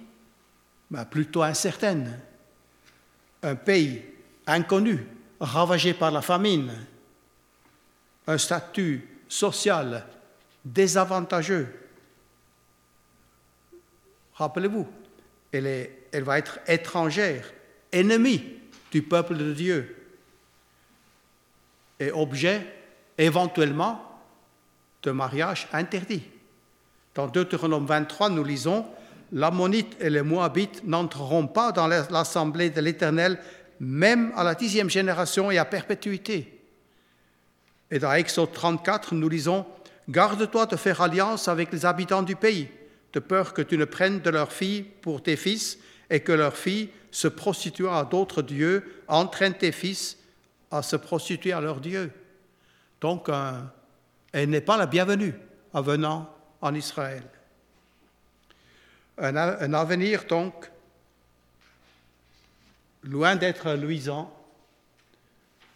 Ben, 0.89 1.05
Plutôt 1.05 1.43
incertaine. 1.43 2.19
Un 3.43 3.55
pays 3.55 4.03
inconnu, 4.47 5.05
ravagé 5.39 5.93
par 5.93 6.11
la 6.11 6.21
famine, 6.21 6.73
un 8.27 8.37
statut 8.37 9.07
social 9.29 10.05
désavantageux, 10.65 11.78
Rappelez-vous, 14.39 14.87
elle, 15.51 16.23
va 16.23 16.37
être 16.37 16.59
étrangère, 16.65 17.51
ennemie 17.91 18.41
du 18.89 19.01
peuple 19.01 19.35
de 19.35 19.51
Dieu 19.51 19.97
et 21.99 22.09
objet 22.13 22.65
éventuellement 23.17 24.01
de 25.03 25.11
mariage 25.11 25.67
interdit. 25.73 26.23
Dans 27.15 27.27
Deutéronome 27.27 27.85
23, 27.85 28.29
nous 28.29 28.45
lisons 28.45 28.85
L'Ammonite 29.33 29.97
et 29.99 30.09
les 30.09 30.21
Moabites 30.21 30.85
n'entreront 30.85 31.47
pas 31.47 31.73
dans 31.73 31.87
l'assemblée 31.87 32.69
de 32.69 32.79
l'Éternel, 32.79 33.39
même 33.81 34.31
à 34.37 34.45
la 34.45 34.55
dixième 34.55 34.89
génération 34.89 35.51
et 35.51 35.57
à 35.57 35.65
perpétuité. 35.65 36.61
Et 37.91 37.99
dans 37.99 38.13
Exode 38.13 38.53
34, 38.53 39.15
nous 39.15 39.27
lisons 39.27 39.65
Garde-toi 40.07 40.65
de 40.65 40.77
faire 40.77 41.01
alliance 41.01 41.49
avec 41.49 41.73
les 41.73 41.85
habitants 41.85 42.23
du 42.23 42.37
pays 42.37 42.69
de 43.13 43.19
peur 43.19 43.53
que 43.53 43.61
tu 43.61 43.77
ne 43.77 43.85
prennes 43.85 44.19
de 44.19 44.29
leurs 44.29 44.51
filles 44.51 44.83
pour 44.83 45.23
tes 45.23 45.35
fils 45.35 45.79
et 46.09 46.19
que 46.21 46.31
leurs 46.31 46.57
filles, 46.57 46.89
se 47.11 47.27
prostituant 47.27 47.95
à 47.95 48.05
d'autres 48.05 48.41
dieux, 48.41 49.03
entraînent 49.07 49.57
tes 49.57 49.71
fils 49.71 50.17
à 50.69 50.83
se 50.83 50.95
prostituer 50.95 51.51
à 51.53 51.61
leurs 51.61 51.79
dieux. 51.79 52.11
Donc, 53.01 53.29
elle 54.31 54.49
n'est 54.49 54.61
pas 54.61 54.77
la 54.77 54.85
bienvenue 54.85 55.33
en 55.73 55.81
venant 55.81 56.35
en 56.61 56.75
Israël. 56.75 57.23
Un, 59.17 59.35
un 59.35 59.73
avenir, 59.73 60.25
donc, 60.25 60.69
loin 63.03 63.35
d'être 63.35 63.73
luisant 63.73 64.33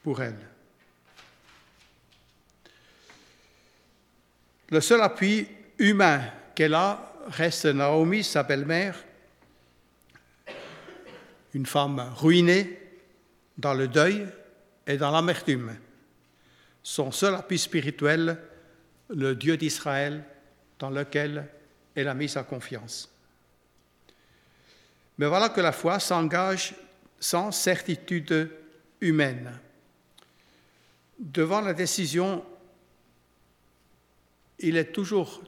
pour 0.03 0.21
elle. 0.21 0.37
Le 4.69 4.81
seul 4.81 5.01
appui 5.01 5.47
humain 5.77 6.21
qu'elle 6.55 6.73
a 6.73 7.12
reste 7.27 7.65
Naomi, 7.65 8.23
sa 8.23 8.43
belle-mère, 8.43 9.03
une 11.53 11.65
femme 11.65 12.11
ruinée 12.15 12.79
dans 13.57 13.73
le 13.73 13.87
deuil 13.87 14.27
et 14.87 14.97
dans 14.97 15.11
l'amertume. 15.11 15.75
Son 16.81 17.11
seul 17.11 17.35
appui 17.35 17.57
spirituel, 17.57 18.37
le 19.09 19.35
Dieu 19.35 19.57
d'Israël, 19.57 20.23
dans 20.79 20.89
lequel 20.89 21.47
elle 21.95 22.07
a 22.07 22.13
mis 22.13 22.27
sa 22.27 22.43
confiance. 22.43 23.09
Mais 25.17 25.27
voilà 25.27 25.49
que 25.49 25.61
la 25.61 25.71
foi 25.71 25.99
s'engage 25.99 26.75
sans 27.19 27.51
certitude 27.51 28.49
humaine. 28.99 29.59
Devant 31.19 31.61
la 31.61 31.73
décision, 31.73 32.43
il 34.59 34.75
est 34.75 34.91
toujours 34.91 35.43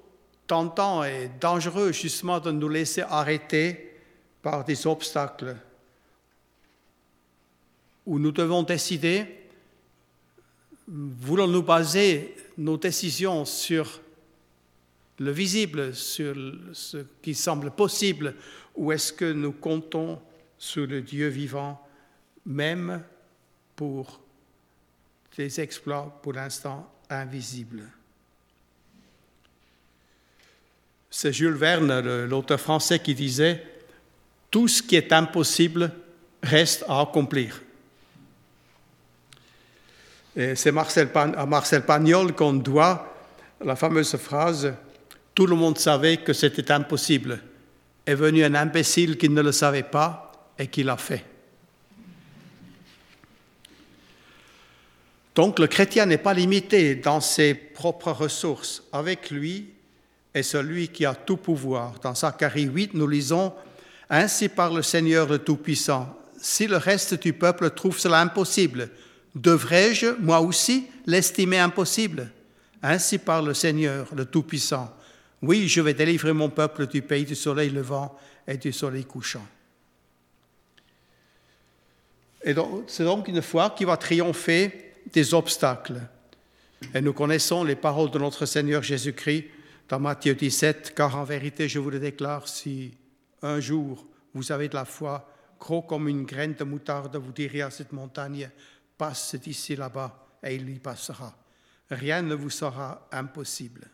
tentant 0.47 1.03
et 1.03 1.29
dangereux 1.39 1.91
justement 1.91 2.39
de 2.39 2.51
nous 2.51 2.69
laisser 2.69 3.01
arrêter 3.01 3.99
par 4.41 4.63
des 4.63 4.85
obstacles 4.85 5.55
où 8.05 8.19
nous 8.19 8.31
devons 8.31 8.63
décider, 8.63 9.25
voulons-nous 10.87 11.63
baser 11.63 12.35
nos 12.57 12.77
décisions 12.77 13.45
sur 13.45 14.01
le 15.17 15.31
visible, 15.31 15.95
sur 15.95 16.35
ce 16.73 16.97
qui 17.21 17.33
semble 17.33 17.71
possible, 17.71 18.35
ou 18.75 18.91
est-ce 18.91 19.13
que 19.13 19.31
nous 19.31 19.53
comptons 19.53 20.21
sur 20.57 20.85
le 20.85 21.01
Dieu 21.01 21.27
vivant, 21.29 21.81
même 22.45 23.03
pour 23.75 24.19
des 25.37 25.59
exploits 25.59 26.19
pour 26.21 26.33
l'instant 26.33 26.91
invisibles? 27.09 27.94
C'est 31.17 31.31
Jules 31.31 31.53
Verne, 31.53 32.01
l'auteur 32.25 32.59
français, 32.59 32.99
qui 32.99 33.15
disait 33.15 33.63
Tout 34.51 34.67
ce 34.67 34.83
qui 34.83 34.97
est 34.97 35.13
impossible 35.13 35.89
reste 36.43 36.83
à 36.89 36.99
accomplir. 36.99 37.61
Et 40.35 40.55
c'est 40.55 40.71
à 40.71 41.45
Marcel 41.45 41.85
Pagnol 41.85 42.35
qu'on 42.35 42.51
doit 42.51 43.15
la 43.63 43.77
fameuse 43.77 44.17
phrase 44.17 44.73
Tout 45.33 45.47
le 45.47 45.55
monde 45.55 45.77
savait 45.77 46.17
que 46.17 46.33
c'était 46.33 46.69
impossible. 46.69 47.39
Est 48.05 48.15
venu 48.15 48.43
un 48.43 48.53
imbécile 48.53 49.17
qui 49.17 49.29
ne 49.29 49.41
le 49.41 49.53
savait 49.53 49.83
pas 49.83 50.33
et 50.59 50.67
qui 50.67 50.83
l'a 50.83 50.97
fait. 50.97 51.23
Donc 55.33 55.59
le 55.59 55.67
chrétien 55.67 56.07
n'est 56.07 56.17
pas 56.17 56.33
limité 56.33 56.95
dans 56.95 57.21
ses 57.21 57.53
propres 57.53 58.11
ressources. 58.11 58.83
Avec 58.91 59.31
lui 59.31 59.74
est 60.35 60.43
celui 60.43 60.89
qui 60.89 61.05
a 61.05 61.15
tout 61.15 61.37
pouvoir. 61.37 61.97
Dans 62.01 62.13
Zacharie 62.13 62.63
8, 62.63 62.93
nous 62.93 63.07
lisons 63.07 63.53
Ainsi 64.09 64.49
parle 64.49 64.75
le 64.75 64.83
Seigneur 64.83 65.27
le 65.27 65.39
Tout-Puissant. 65.39 66.13
Si 66.37 66.67
le 66.67 66.75
reste 66.75 67.13
du 67.15 67.31
peuple 67.31 67.71
trouve 67.71 67.97
cela 67.97 68.19
impossible, 68.19 68.89
devrais-je, 69.33 70.07
moi 70.19 70.41
aussi, 70.41 70.87
l'estimer 71.05 71.59
impossible? 71.59 72.29
Ainsi 72.83 73.17
parle 73.17 73.47
le 73.47 73.53
Seigneur 73.53 74.07
le 74.13 74.25
Tout-Puissant. 74.25 74.93
Oui, 75.41 75.69
je 75.69 75.79
vais 75.79 75.93
délivrer 75.93 76.33
mon 76.33 76.49
peuple 76.49 76.85
du 76.85 77.01
pays 77.01 77.23
du 77.23 77.35
soleil 77.35 77.69
levant 77.69 78.19
et 78.45 78.57
du 78.57 78.73
soleil 78.73 79.05
couchant. 79.05 79.47
Et 82.43 82.53
c'est 82.87 83.05
donc 83.05 83.29
une 83.29 83.41
foi 83.41 83.69
qui 83.69 83.85
va 83.85 83.95
triompher 83.95 84.93
des 85.13 85.33
obstacles. 85.33 86.01
Et 86.93 86.99
nous 86.99 87.13
connaissons 87.13 87.63
les 87.63 87.75
paroles 87.75 88.11
de 88.11 88.19
notre 88.19 88.45
Seigneur 88.45 88.83
Jésus-Christ 88.83 89.45
dans 89.87 89.99
Matthieu 89.99 90.33
17, 90.33 90.93
car 90.95 91.15
en 91.15 91.23
vérité, 91.23 91.69
je 91.69 91.79
vous 91.79 91.89
le 91.89 91.99
déclare, 91.99 92.47
si 92.47 92.97
un 93.41 93.59
jour 93.59 94.07
vous 94.33 94.51
avez 94.51 94.67
de 94.67 94.75
la 94.75 94.85
foi, 94.85 95.31
gros 95.59 95.83
comme 95.83 96.07
une 96.07 96.25
graine 96.25 96.53
de 96.53 96.63
moutarde, 96.63 97.15
vous 97.15 97.31
direz 97.31 97.61
à 97.61 97.69
cette 97.69 97.91
montagne, 97.91 98.49
passe 98.97 99.35
d'ici 99.35 99.75
là-bas, 99.75 100.27
et 100.43 100.55
il 100.55 100.69
y 100.69 100.79
passera. 100.79 101.35
Rien 101.89 102.23
ne 102.23 102.33
vous 102.33 102.49
sera 102.49 103.07
impossible. 103.11 103.89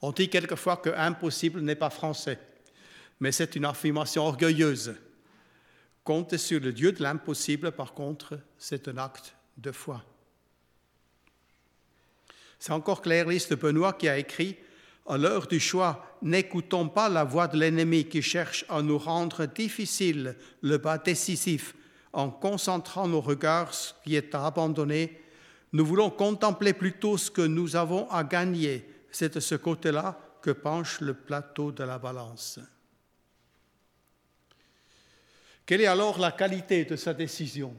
On 0.00 0.10
dit 0.10 0.28
quelquefois 0.28 0.78
que 0.78 0.90
impossible 0.90 1.60
n'est 1.60 1.76
pas 1.76 1.90
français, 1.90 2.38
mais 3.20 3.30
c'est 3.30 3.54
une 3.54 3.64
affirmation 3.64 4.26
orgueilleuse. 4.26 4.96
Compter 6.02 6.38
sur 6.38 6.58
le 6.58 6.72
Dieu 6.72 6.90
de 6.90 7.02
l'impossible, 7.04 7.70
par 7.70 7.94
contre, 7.94 8.40
c'est 8.58 8.88
un 8.88 8.98
acte 8.98 9.36
de 9.56 9.70
foi. 9.70 10.02
C'est 12.58 12.72
encore 12.72 13.00
Claire 13.00 13.28
Lys 13.28 13.48
Benoît 13.50 13.92
qui 13.92 14.08
a 14.08 14.18
écrit 14.18 14.56
À 15.06 15.18
l'heure 15.18 15.46
du 15.46 15.58
choix, 15.58 16.16
n'écoutons 16.22 16.88
pas 16.88 17.08
la 17.08 17.24
voix 17.24 17.48
de 17.48 17.58
l'ennemi 17.58 18.04
qui 18.04 18.22
cherche 18.22 18.64
à 18.68 18.82
nous 18.82 18.98
rendre 18.98 19.46
difficile 19.46 20.36
le 20.60 20.78
bas 20.78 20.98
décisif 20.98 21.74
en 22.12 22.30
concentrant 22.30 23.08
nos 23.08 23.20
regards 23.20 23.74
ce 23.74 23.94
qui 24.04 24.14
est 24.14 24.34
à 24.34 24.46
abandonner. 24.46 25.20
Nous 25.72 25.84
voulons 25.84 26.10
contempler 26.10 26.72
plutôt 26.72 27.16
ce 27.16 27.30
que 27.30 27.42
nous 27.42 27.74
avons 27.74 28.08
à 28.10 28.22
gagner. 28.22 28.88
C'est 29.10 29.34
de 29.34 29.40
ce 29.40 29.54
côté-là 29.54 30.18
que 30.40 30.50
penche 30.50 31.00
le 31.00 31.14
plateau 31.14 31.72
de 31.72 31.82
la 31.84 31.98
balance. 31.98 32.60
Quelle 35.64 35.80
est 35.80 35.86
alors 35.86 36.18
la 36.18 36.32
qualité 36.32 36.84
de 36.84 36.96
sa 36.96 37.14
décision? 37.14 37.74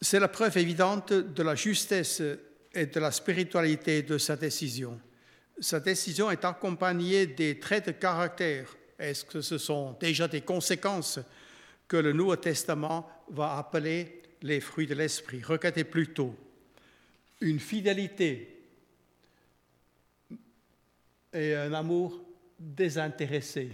C'est 0.00 0.20
la 0.20 0.28
preuve 0.28 0.56
évidente 0.58 1.12
de 1.12 1.42
la 1.42 1.54
justesse 1.54 2.22
et 2.72 2.86
de 2.86 3.00
la 3.00 3.10
spiritualité 3.10 4.02
de 4.02 4.18
sa 4.18 4.36
décision. 4.36 5.00
Sa 5.58 5.80
décision 5.80 6.30
est 6.30 6.44
accompagnée 6.44 7.26
des 7.26 7.58
traits 7.58 7.86
de 7.86 7.92
caractère. 7.92 8.76
Est-ce 8.98 9.24
que 9.24 9.40
ce 9.40 9.56
sont 9.56 9.96
déjà 9.98 10.28
des 10.28 10.42
conséquences 10.42 11.18
que 11.88 11.96
le 11.96 12.12
Nouveau 12.12 12.36
Testament 12.36 13.08
va 13.30 13.56
appeler 13.56 14.22
les 14.42 14.60
fruits 14.60 14.86
de 14.86 14.94
l'esprit? 14.94 15.42
Regardez 15.42 15.84
plutôt 15.84 16.34
une 17.40 17.60
fidélité 17.60 18.60
et 21.32 21.54
un 21.54 21.72
amour 21.72 22.20
désintéressé. 22.58 23.70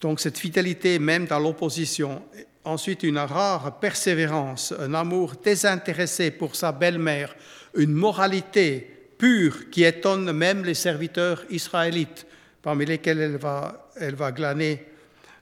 Donc 0.00 0.20
cette 0.20 0.38
fidélité 0.38 0.98
même 0.98 1.26
dans 1.26 1.38
l'opposition 1.38 2.22
ensuite 2.66 3.04
une 3.04 3.18
rare 3.18 3.78
persévérance, 3.78 4.74
un 4.78 4.92
amour 4.94 5.34
désintéressé 5.36 6.32
pour 6.32 6.56
sa 6.56 6.72
belle-mère, 6.72 7.34
une 7.74 7.92
moralité 7.92 9.12
pure 9.18 9.70
qui 9.70 9.84
étonne 9.84 10.32
même 10.32 10.64
les 10.64 10.74
serviteurs 10.74 11.44
israélites, 11.48 12.26
parmi 12.60 12.84
lesquels 12.84 13.20
elle 13.20 14.14
va, 14.16 14.32
glaner 14.32 14.84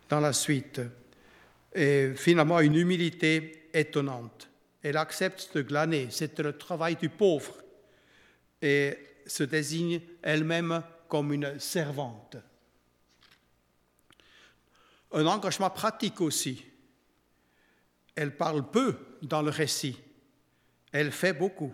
dans 0.08 0.20
la 0.20 0.32
suite. 0.32 0.82
Et 1.74 2.12
finalement, 2.14 2.60
une 2.60 2.76
humilité 2.76 3.68
étonnante. 3.72 4.48
Elle 4.82 4.98
accepte 4.98 5.56
de 5.56 5.62
glaner, 5.62 6.08
c'est 6.10 6.38
le 6.40 6.52
travail 6.56 6.96
du 6.96 7.08
pauvre, 7.08 7.54
et 8.60 8.98
se 9.26 9.44
désigne 9.44 10.00
elle-même 10.22 10.82
comme 11.08 11.32
une 11.32 11.58
servante. 11.58 12.36
Un 15.12 15.26
engagement 15.26 15.70
pratique 15.70 16.20
aussi 16.20 16.64
elle 18.14 18.36
parle 18.36 18.70
peu 18.70 18.96
dans 19.22 19.42
le 19.42 19.50
récit. 19.50 19.98
Elle 20.92 21.12
fait 21.12 21.32
beaucoup. 21.32 21.72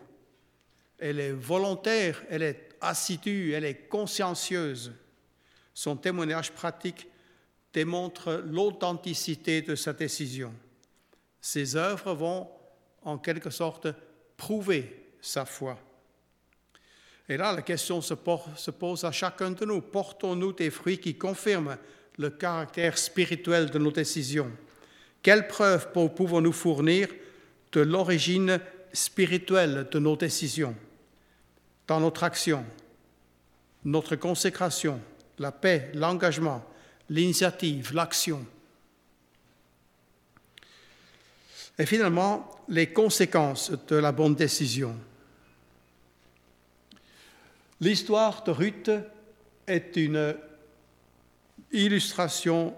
Elle 0.99 1.21
est 1.21 1.33
volontaire, 1.33 2.23
elle 2.29 2.43
est 2.43 2.71
assidue, 2.81 3.53
elle 3.53 3.65
est 3.65 3.89
consciencieuse. 3.89 4.93
Son 5.75 5.97
témoignage 5.97 6.53
pratique 6.53 7.07
démontre 7.73 8.43
l'authenticité 8.47 9.63
de 9.63 9.75
sa 9.75 9.93
décision. 9.93 10.53
Ses 11.41 11.77
œuvres 11.77 12.15
vont, 12.15 12.51
en 13.03 13.19
quelque 13.19 13.51
sorte, 13.51 13.89
prouver 14.37 15.15
sa 15.21 15.45
foi. 15.45 15.79
Et 17.29 17.37
là, 17.37 17.53
la 17.53 17.63
question 17.63 18.01
se 18.01 18.15
pose 18.71 19.05
à 19.05 19.13
chacun 19.13 19.53
de 19.53 19.65
nous. 19.65 19.81
Portons-nous 19.81 20.53
des 20.53 20.71
fruits 20.71 20.99
qui 20.99 21.17
confirment 21.17 21.77
le 22.19 22.31
caractère 22.31 22.99
spirituel 22.99 23.71
de 23.71 23.79
nos 23.79 23.93
décisions? 23.93 24.51
Quelles 25.23 25.49
preuves 25.49 25.93
pouvons-nous 25.93 26.53
fournir 26.53 27.09
de 27.73 27.81
l'origine 27.81 28.61
spirituelle 28.93 29.89
de 29.91 29.99
nos 29.99 30.17
décisions 30.17 30.75
dans 31.87 32.01
notre 32.01 32.25
action, 32.25 32.65
notre 33.85 34.17
consécration, 34.17 35.01
la 35.39 35.53
paix, 35.53 35.91
l'engagement, 35.95 36.65
l'initiative, 37.09 37.93
l'action? 37.95 38.47
Et 41.79 41.87
finalement, 41.87 42.49
les 42.69 42.93
conséquences 42.93 43.73
de 43.89 43.97
la 43.97 44.13
bonne 44.13 44.35
décision. 44.35 44.97
L'histoire 47.81 48.45
de 48.45 48.51
Ruth 48.51 48.91
est 49.67 49.97
une 49.97 50.37
illustration 51.73 52.75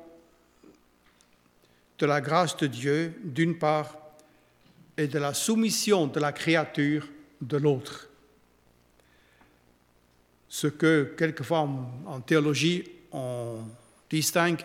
de 1.99 2.07
la 2.07 2.21
grâce 2.21 2.57
de 2.57 2.67
Dieu, 2.67 3.15
d'une 3.23 3.59
part, 3.59 3.97
et 4.97 5.07
de 5.07 5.19
la 5.19 5.35
soumission 5.35 6.07
de 6.07 6.21
la 6.21 6.33
créature, 6.33 7.09
de 7.41 7.57
l'autre. 7.57 8.09
Ce 10.49 10.67
que 10.67 11.15
quelquefois 11.17 11.61
en 12.07 12.21
théologie 12.21 12.85
on 13.13 13.59
distingue, 14.11 14.65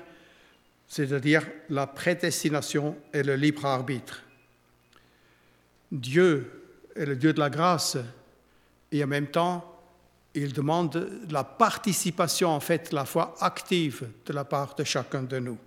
c'est-à-dire 0.88 1.46
la 1.70 1.88
prédestination 1.88 2.98
et 3.14 3.24
le 3.24 3.36
libre 3.36 3.66
arbitre. 3.66 4.24
Dieu 5.92 6.80
est 6.96 7.06
le 7.06 7.16
Dieu 7.16 7.34
de 7.34 7.40
la 7.40 7.50
grâce 7.50 7.98
et 8.92 9.04
en 9.04 9.08
même 9.08 9.28
temps, 9.28 9.74
il 10.34 10.54
demande 10.54 11.26
la 11.30 11.44
participation, 11.44 12.50
en 12.50 12.60
fait, 12.60 12.94
la 12.94 13.06
foi 13.06 13.36
active 13.40 14.08
de 14.26 14.34
la 14.34 14.46
part 14.46 14.76
de 14.76 14.84
chacun 14.84 15.24
de 15.24 15.40
nous. 15.40 15.58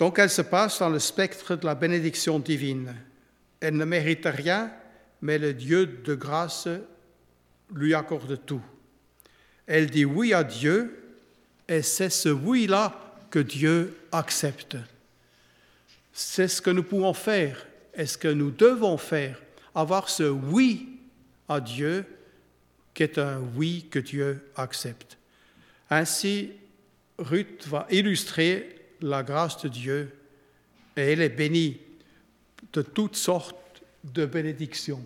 Donc 0.00 0.18
elle 0.18 0.30
se 0.30 0.40
passe 0.40 0.78
dans 0.78 0.88
le 0.88 0.98
spectre 0.98 1.56
de 1.56 1.66
la 1.66 1.74
bénédiction 1.74 2.38
divine. 2.38 2.96
Elle 3.60 3.76
ne 3.76 3.84
mérite 3.84 4.24
rien, 4.24 4.72
mais 5.20 5.38
le 5.38 5.52
Dieu 5.52 5.84
de 5.86 6.14
grâce 6.14 6.68
lui 7.74 7.92
accorde 7.92 8.40
tout. 8.46 8.62
Elle 9.66 9.90
dit 9.90 10.06
oui 10.06 10.32
à 10.32 10.42
Dieu, 10.42 11.18
et 11.68 11.82
c'est 11.82 12.08
ce 12.08 12.30
oui-là 12.30 12.98
que 13.28 13.40
Dieu 13.40 13.94
accepte. 14.10 14.78
C'est 16.14 16.48
ce 16.48 16.62
que 16.62 16.70
nous 16.70 16.82
pouvons 16.82 17.12
faire 17.12 17.66
et 17.92 18.06
ce 18.06 18.16
que 18.16 18.28
nous 18.28 18.50
devons 18.50 18.96
faire, 18.96 19.38
avoir 19.74 20.08
ce 20.08 20.22
oui 20.22 20.98
à 21.46 21.60
Dieu 21.60 22.06
qui 22.94 23.02
est 23.02 23.18
un 23.18 23.38
oui 23.54 23.86
que 23.90 23.98
Dieu 23.98 24.50
accepte. 24.56 25.18
Ainsi, 25.90 26.52
Ruth 27.18 27.66
va 27.68 27.86
illustrer 27.90 28.79
la 29.02 29.22
grâce 29.22 29.62
de 29.62 29.68
Dieu 29.68 30.12
et 30.96 31.12
elle 31.12 31.22
est 31.22 31.28
bénie 31.28 31.78
de 32.72 32.82
toutes 32.82 33.16
sortes 33.16 33.56
de 34.04 34.26
bénédictions. 34.26 35.02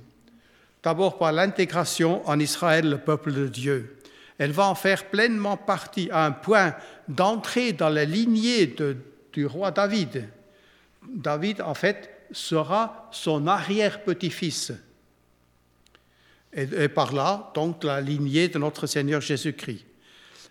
D'abord 0.82 1.18
par 1.18 1.32
l'intégration 1.32 2.26
en 2.28 2.38
Israël, 2.38 2.88
le 2.88 2.98
peuple 2.98 3.32
de 3.32 3.48
Dieu. 3.48 3.96
Elle 4.38 4.52
va 4.52 4.66
en 4.66 4.74
faire 4.74 5.06
pleinement 5.06 5.56
partie 5.56 6.10
à 6.10 6.26
un 6.26 6.32
point 6.32 6.74
d'entrer 7.08 7.72
dans 7.72 7.88
la 7.88 8.04
lignée 8.04 8.74
du 9.32 9.46
roi 9.46 9.70
David. 9.70 10.28
David, 11.08 11.62
en 11.62 11.74
fait, 11.74 12.10
sera 12.32 13.08
son 13.12 13.46
arrière-petit-fils. 13.46 14.72
Et, 16.52 16.62
et, 16.62 16.88
par 16.88 17.12
là, 17.12 17.52
donc, 17.54 17.84
la 17.84 18.00
lignée 18.00 18.48
de 18.48 18.58
notre 18.58 18.86
Seigneur 18.86 19.20
Jésus-Christ. 19.20 19.84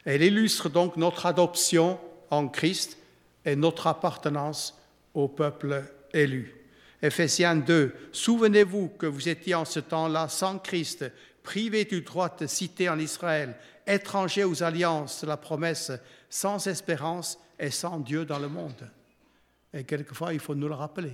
Elle 0.06 0.24
illustre 0.24 0.70
donc 0.70 0.98
notre 0.98 1.26
adoption 1.26 2.00
en 2.30 2.48
Christ 2.48 2.98
et 3.46 3.56
notre 3.56 3.88
appartenance 3.88 4.80
au 5.14 5.28
peuple 5.28 5.84
élu. 6.14 6.56
Éphésiens 7.02 7.56
2, 7.56 7.94
Souvenez-vous 8.12 8.90
que 8.90 9.06
vous 9.06 9.28
étiez 9.28 9.56
en 9.56 9.66
ce 9.66 9.80
temps-là 9.80 10.30
sans 10.30 10.60
Christ, 10.60 11.06
privés 11.44 11.86
du 11.86 12.02
droit 12.02 12.34
de 12.36 12.48
citer 12.48 12.88
en 12.88 12.98
Israël, 12.98 13.56
étrangers 13.86 14.46
aux 14.46 14.64
alliances 14.64 15.24
la 15.24 15.36
promesse, 15.36 15.92
sans 16.30 16.66
espérance 16.68 17.38
et 17.60 17.72
sans 17.72 18.00
Dieu 18.00 18.26
dans 18.26 18.40
le 18.40 18.48
monde. 18.48 18.90
Et 19.74 19.84
quelquefois, 19.84 20.34
il 20.34 20.40
faut 20.40 20.56
nous 20.56 20.70
le 20.70 20.76
rappeler. 20.76 21.14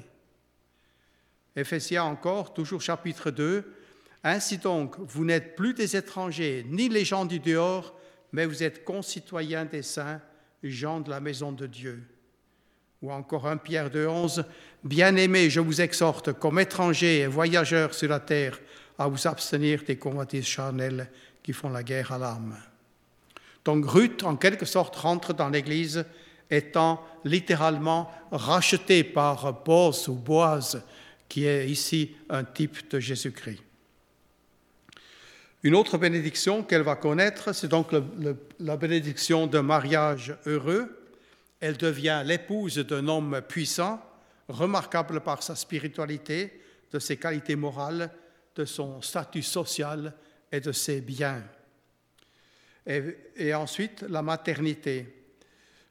Éphésiens 1.55 2.03
encore, 2.03 2.53
toujours 2.53 2.81
chapitre 2.81 3.31
2, 3.31 3.75
Ainsi 4.23 4.57
donc, 4.57 4.95
vous 4.99 5.23
n'êtes 5.23 5.55
plus 5.55 5.73
des 5.73 5.95
étrangers, 5.95 6.65
ni 6.67 6.89
les 6.89 7.05
gens 7.05 7.25
du 7.25 7.39
dehors, 7.39 7.97
mais 8.33 8.45
vous 8.45 8.63
êtes 8.63 8.83
concitoyens 8.83 9.65
des 9.65 9.81
saints, 9.81 10.21
gens 10.61 10.99
de 10.99 11.09
la 11.09 11.21
maison 11.21 11.51
de 11.51 11.65
Dieu. 11.65 12.03
Ou 13.01 13.11
encore 13.11 13.47
1 13.47 13.57
Pierre 13.57 13.89
2, 13.89 14.07
11, 14.07 14.43
Bien-aimés, 14.83 15.49
je 15.49 15.59
vous 15.59 15.81
exhorte, 15.81 16.33
comme 16.33 16.59
étrangers 16.59 17.19
et 17.19 17.27
voyageurs 17.27 17.93
sur 17.93 18.09
la 18.09 18.19
terre, 18.19 18.59
à 18.97 19.07
vous 19.07 19.27
abstenir 19.27 19.83
des 19.85 19.97
convoitises 19.97 20.45
charnelles 20.45 21.09
qui 21.43 21.53
font 21.53 21.69
la 21.69 21.83
guerre 21.83 22.11
à 22.11 22.17
l'âme. 22.17 22.57
Donc 23.65 23.85
Ruth, 23.89 24.23
en 24.23 24.35
quelque 24.35 24.65
sorte, 24.65 24.95
rentre 24.95 25.33
dans 25.33 25.49
l'Église 25.49 26.05
étant 26.49 27.05
littéralement 27.23 28.11
rachetée 28.31 29.03
par 29.03 29.63
Boaz 29.63 30.07
ou 30.07 30.15
Boaz, 30.15 30.81
qui 31.27 31.45
est 31.45 31.69
ici 31.69 32.15
un 32.29 32.43
type 32.43 32.89
de 32.89 32.99
Jésus-Christ. 32.99 33.61
Une 35.63 35.75
autre 35.75 35.97
bénédiction 35.97 36.63
qu'elle 36.63 36.83
va 36.83 36.95
connaître, 36.95 37.53
c'est 37.53 37.67
donc 37.67 37.87
la 38.59 38.77
bénédiction 38.77 39.45
d'un 39.45 39.61
mariage 39.61 40.35
heureux. 40.45 40.98
Elle 41.59 41.77
devient 41.77 42.23
l'épouse 42.25 42.77
d'un 42.77 43.07
homme 43.07 43.41
puissant, 43.47 44.01
remarquable 44.47 45.21
par 45.21 45.43
sa 45.43 45.55
spiritualité, 45.55 46.61
de 46.91 46.99
ses 46.99 47.17
qualités 47.17 47.55
morales, 47.55 48.11
de 48.55 48.65
son 48.65 49.01
statut 49.01 49.43
social 49.43 50.13
et 50.51 50.59
de 50.59 50.71
ses 50.71 51.01
biens. 51.01 51.43
Et, 52.85 53.53
ensuite, 53.53 54.01
la 54.01 54.21
maternité. 54.21 55.15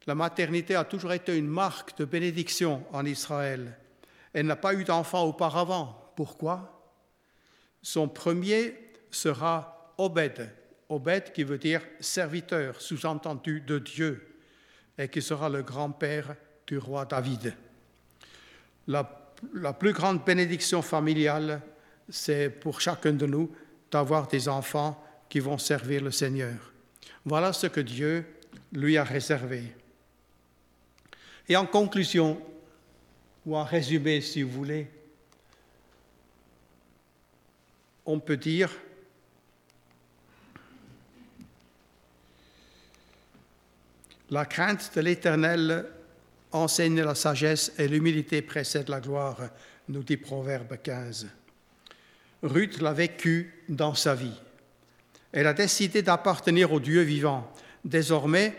La 0.07 0.15
maternité 0.15 0.75
a 0.75 0.85
toujours 0.85 1.13
été 1.13 1.37
une 1.37 1.47
marque 1.47 1.97
de 1.99 2.05
bénédiction 2.05 2.85
en 2.93 3.05
Israël. 3.05 3.77
Elle 4.33 4.47
n'a 4.47 4.57
pas 4.57 4.75
eu 4.75 4.85
d'enfant 4.85 5.25
auparavant. 5.25 6.13
Pourquoi? 6.17 6.93
Son 7.83 8.09
premier 8.09 8.75
sera 9.11 9.95
Obed. 9.99 10.51
Obed 10.89 11.33
qui 11.33 11.45
veut 11.45 11.59
dire 11.59 11.83
serviteur, 12.01 12.81
sous-entendu 12.81 13.61
de 13.61 13.79
Dieu, 13.79 14.28
et 14.99 15.09
qui 15.09 15.23
sera 15.23 15.49
le 15.49 15.63
grand-père 15.63 16.35
du 16.67 16.79
roi 16.79 17.05
David. 17.05 17.55
La, 18.89 19.33
la, 19.55 19.73
plus 19.73 19.93
grande 19.93 20.25
bénédiction 20.25 20.83
familiale, 20.83 21.63
c'est 22.09 22.51
pour 22.51 22.81
chacun 22.81 23.13
de 23.13 23.27
nous 23.27 23.51
d'avoir 23.91 24.27
des 24.27 24.49
enfants 24.49 25.03
qui 25.29 25.41
vont 25.41 25.59
servir 25.59 26.03
le 26.03 26.11
Seigneur. 26.11 26.73
Voilà 27.25 27.53
ce 27.53 27.67
que 27.67 27.81
Dieu 27.81 28.25
lui 28.73 28.97
a 28.97 29.05
réservé. 29.05 29.63
Et 31.49 31.57
en 31.57 31.67
conclusion, 31.67 32.41
ou 33.47 33.57
en 33.57 33.65
résumé 33.65 34.21
si 34.21 34.43
vous 34.43 34.51
voulez, 34.51 34.91
on 38.05 38.19
peut 38.19 38.37
dire 38.37 38.71
La 44.31 44.45
crainte 44.45 44.91
de 44.95 45.01
l'Éternel 45.01 45.87
enseigne 46.53 47.01
la 47.01 47.15
sagesse 47.15 47.73
et 47.79 47.89
l'humilité 47.89 48.43
précède 48.43 48.91
la 48.91 49.01
gloire, 49.01 49.39
nous 49.89 50.03
dit 50.03 50.19
Proverbe 50.19 50.77
15. 50.83 51.29
Ruth 52.43 52.81
l'a 52.83 52.93
vécu 52.93 53.65
dans 53.71 53.95
sa 53.95 54.15
vie. 54.15 54.39
Elle 55.33 55.47
a 55.47 55.55
décidé 55.55 56.03
d'appartenir 56.03 56.73
au 56.73 56.79
Dieu 56.81 57.01
vivant. 57.01 57.51
Désormais, 57.85 58.55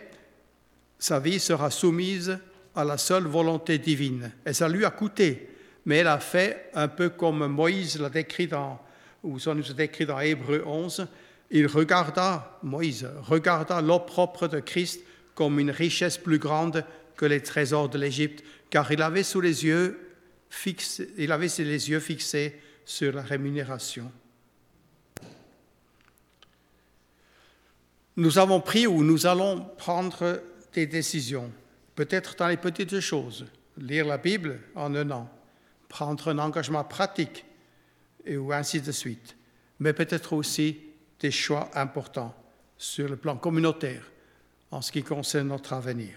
sa 0.98 1.20
vie 1.20 1.40
sera 1.40 1.70
soumise 1.70 2.40
à 2.76 2.84
la 2.84 2.98
seule 2.98 3.26
volonté 3.26 3.78
divine. 3.78 4.32
Et 4.48 4.54
ça 4.54 4.68
lui 4.68 4.86
a 4.86 4.92
coûté, 4.92 5.50
mais 5.86 5.98
elle 5.98 6.08
a 6.08 6.20
fait 6.20 6.72
un 6.74 6.88
peu 6.88 7.10
comme 7.10 7.46
Moïse 7.46 8.00
l'a 8.00 8.10
décrit 8.10 8.48
dans, 8.48 8.80
ou 9.24 9.38
ça 9.38 9.54
nous 9.54 9.70
est 9.70 9.76
décrit 9.76 10.08
dans 10.08 10.20
Hébreu 10.20 10.64
11. 10.66 11.08
Il 11.52 11.68
regarda, 11.68 12.58
Moïse 12.64 13.08
regarda 13.22 13.82
l'opprobre 13.82 14.50
de 14.50 14.60
Christ 14.60 15.02
comme 15.40 15.58
une 15.58 15.72
richesse 15.72 16.18
plus 16.18 16.38
grande 16.38 16.84
que 17.16 17.26
les 17.26 17.42
trésors 17.42 17.88
de 17.88 17.98
l'Égypte, 17.98 18.44
car 18.70 18.92
il 18.92 19.02
avait 19.02 19.24
sous 19.24 19.40
les 19.40 19.64
yeux 19.64 19.98
fixé, 20.50 21.14
il 21.18 21.32
avait 21.32 21.48
les 21.60 21.90
yeux 21.90 22.02
fixés 22.02 22.60
sur 22.84 23.14
la 23.14 23.22
rémunération. 23.22 24.12
Nous 28.18 28.38
avons 28.38 28.60
pris 28.60 28.86
ou 28.86 29.02
nous 29.02 29.28
allons 29.28 29.62
prendre 29.78 30.44
des 30.74 30.88
décisions, 30.88 31.50
peut-être 31.96 32.36
dans 32.36 32.50
les 32.50 32.58
petites 32.58 33.00
choses, 33.00 33.46
lire 33.78 34.08
la 34.08 34.18
Bible 34.18 34.60
en 34.76 34.94
un 34.94 35.10
an, 35.10 35.30
prendre 35.88 36.28
un 36.28 36.40
engagement 36.40 36.84
pratique, 36.84 37.46
et 38.26 38.36
ou 38.36 38.52
ainsi 38.52 38.82
de 38.82 38.92
suite, 38.92 39.38
mais 39.80 39.94
peut-être 39.94 40.34
aussi 40.34 40.82
des 41.18 41.32
choix 41.32 41.72
importants 41.76 42.36
sur 42.78 43.08
le 43.08 43.16
plan 43.16 43.38
communautaire, 43.38 44.04
en 44.72 44.82
ce 44.82 44.92
qui 44.92 45.04
concerne 45.04 45.48
notre 45.48 45.74
avenir. 45.74 46.16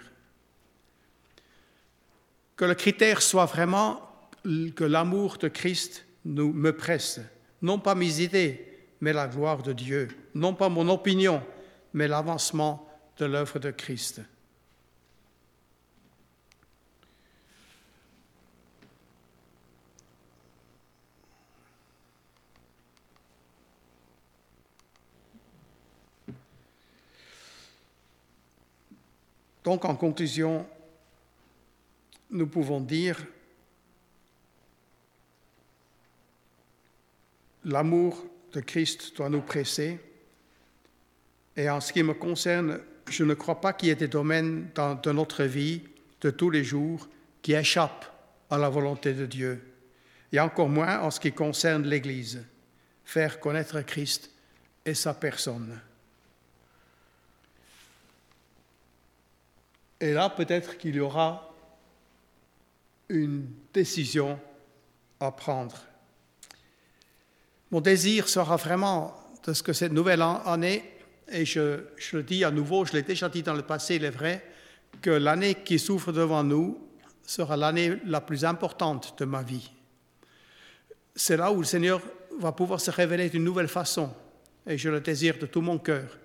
Que 2.56 2.64
le 2.64 2.74
critère 2.74 3.22
soit 3.22 3.46
vraiment 3.46 4.08
que 4.44 4.84
l'amour 4.84 5.38
de 5.38 5.48
Christ 5.48 6.04
nous, 6.24 6.52
me 6.52 6.72
presse, 6.72 7.20
non 7.60 7.78
pas 7.78 7.94
mes 7.94 8.20
idées, 8.20 8.68
mais 9.00 9.12
la 9.12 9.26
gloire 9.26 9.62
de 9.62 9.72
Dieu, 9.72 10.08
non 10.34 10.54
pas 10.54 10.68
mon 10.68 10.88
opinion, 10.88 11.42
mais 11.92 12.08
l'avancement 12.08 12.88
de 13.18 13.26
l'œuvre 13.26 13.58
de 13.58 13.70
Christ. 13.70 14.20
Donc, 29.64 29.84
en 29.84 29.94
conclusion, 29.94 30.66
nous 32.30 32.46
pouvons 32.46 32.80
dire 32.80 33.24
l'amour 37.64 38.24
de 38.52 38.60
Christ 38.60 39.16
doit 39.16 39.28
nous 39.28 39.40
presser. 39.40 40.00
Et 41.56 41.68
en 41.68 41.80
ce 41.80 41.92
qui 41.92 42.02
me 42.02 42.14
concerne, 42.14 42.80
je 43.08 43.24
ne 43.24 43.34
crois 43.34 43.60
pas 43.60 43.72
qu'il 43.72 43.88
y 43.88 43.92
ait 43.92 43.96
des 43.96 44.08
domaines 44.08 44.68
de 44.74 45.12
notre 45.12 45.44
vie 45.44 45.82
de 46.20 46.30
tous 46.30 46.50
les 46.50 46.64
jours 46.64 47.08
qui 47.42 47.52
échappent 47.52 48.06
à 48.50 48.58
la 48.58 48.68
volonté 48.68 49.12
de 49.14 49.26
Dieu, 49.26 49.60
et 50.30 50.40
encore 50.40 50.68
moins 50.68 51.00
en 51.00 51.10
ce 51.10 51.18
qui 51.18 51.32
concerne 51.32 51.86
l'Église, 51.86 52.44
faire 53.04 53.40
connaître 53.40 53.80
Christ 53.80 54.30
et 54.84 54.94
sa 54.94 55.14
personne. 55.14 55.80
Et 60.02 60.12
là, 60.12 60.28
peut-être 60.28 60.78
qu'il 60.78 60.96
y 60.96 61.00
aura 61.00 61.54
une 63.08 63.46
décision 63.72 64.36
à 65.20 65.30
prendre. 65.30 65.76
Mon 67.70 67.80
désir 67.80 68.28
sera 68.28 68.56
vraiment 68.56 69.14
de 69.44 69.52
ce 69.52 69.62
que 69.62 69.72
cette 69.72 69.92
nouvelle 69.92 70.22
année, 70.22 70.82
et 71.30 71.44
je, 71.44 71.84
le 72.12 72.22
dis 72.24 72.42
à 72.42 72.50
nouveau, 72.50 72.84
je 72.84 72.94
l'ai 72.94 73.02
déjà 73.02 73.28
dit 73.28 73.44
dans 73.44 73.54
le 73.54 73.62
passé, 73.62 73.94
il 73.94 74.04
est 74.04 74.10
vrai, 74.10 74.44
que 75.00 75.10
l'année 75.10 75.54
qui 75.54 75.78
s'ouvre 75.78 76.10
devant 76.10 76.42
nous 76.42 76.84
sera 77.24 77.56
l'année 77.56 77.92
la 78.04 78.20
plus 78.20 78.44
importante 78.44 79.16
de 79.20 79.24
ma 79.24 79.44
vie. 79.44 79.70
C'est 81.14 81.36
là 81.36 81.52
où 81.52 81.60
le 81.60 81.64
Seigneur 81.64 82.00
va 82.40 82.50
pouvoir 82.50 82.80
se 82.80 82.90
révéler 82.90 83.30
d'une 83.30 83.44
nouvelle 83.44 83.68
façon, 83.68 84.12
et 84.66 84.76
je 84.76 84.88
le 84.88 85.00
désire 85.00 85.38
de 85.38 85.46
tout 85.46 85.60
mon 85.60 85.78
cœur, 85.78 86.18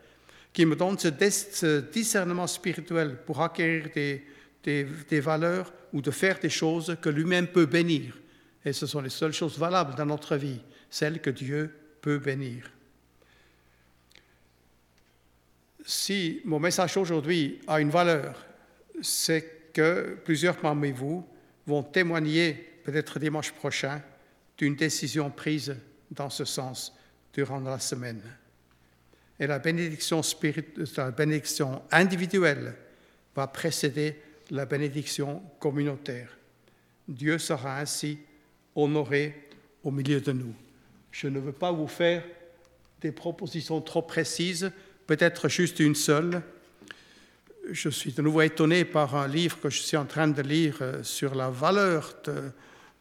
qui 0.58 0.65
me 0.65 0.76
donne 0.76 0.98
ce, 0.98 1.82
discernement 1.82 2.48
spirituel 2.48 3.20
pour 3.28 3.43
acquérir 3.43 3.91
des, 3.93 4.26
des 4.63 5.20
valeurs 5.20 5.72
ou 5.93 6.02
de 6.02 6.10
faire 6.10 6.39
des 6.39 6.50
choses 6.50 6.98
que 7.00 7.10
lui-même 7.10 7.46
peut 7.46 7.67
bénir. 7.67 8.17
Et 8.65 8.74
ce 8.74 8.88
sont 8.88 9.02
les 9.02 9.12
seules 9.12 9.34
choses 9.34 9.60
valables 9.60 9.93
dans 9.93 10.08
notre 10.08 10.36
vie, 10.36 10.60
celles 10.89 11.22
que 11.22 11.30
Dieu 11.30 11.72
peut 12.02 12.17
bénir. 12.17 12.72
Si 15.86 16.41
mon 16.43 16.60
message 16.60 16.98
aujourd'hui 16.98 17.60
a 17.67 17.80
une 17.80 17.91
valeur, 17.91 18.43
c'est 19.00 19.72
que 19.72 20.17
plusieurs 20.26 20.58
parmi 20.58 20.91
vous 20.91 21.24
vont 21.67 21.84
témoigner, 21.84 22.54
peut-être 22.84 23.20
dimanche 23.20 23.52
prochain, 23.52 24.02
d'une 24.58 24.76
décision 24.76 25.30
prise 25.30 25.76
dans 26.10 26.32
ce 26.32 26.46
sens 26.46 26.98
durant 27.32 27.60
la 27.60 27.78
semaine. 27.78 28.24
Et 29.39 29.47
la 29.47 29.60
bénédiction, 29.60 30.21
la 30.97 31.12
bénédiction 31.12 31.82
individuelle 31.91 32.76
va 33.36 33.47
précéder 33.47 34.15
la 34.50 34.65
bénédiction 34.65 35.41
communautaire. 35.60 36.38
Dieu 37.08 37.38
sera 37.38 37.80
ainsi 37.80 38.17
honoré 38.76 39.50
au 39.84 39.91
milieu 39.91 40.21
de 40.21 40.32
nous. 40.32 40.54
Je 41.12 41.28
ne 41.28 41.39
veux 41.39 41.52
pas 41.52 41.71
vous 41.71 41.88
faire 41.88 42.23
des 43.02 43.12
propositions 43.12 43.82
trop 43.82 44.02
précises, 44.02 44.71
peut-être 45.06 45.50
juste 45.50 45.80
une 45.80 45.95
seule. 45.95 46.41
Je 47.71 47.89
suis 47.89 48.12
de 48.12 48.21
nouveau 48.21 48.41
étonné 48.41 48.86
par 48.86 49.15
un 49.15 49.28
livre 49.28 49.60
que 49.60 49.69
je 49.69 49.82
suis 49.82 49.97
en 49.97 50.06
train 50.06 50.28
de 50.28 50.41
lire 50.41 50.78
euh, 50.82 51.04
sur 51.04 51.36
la 51.36 51.50
valeur 51.50 52.15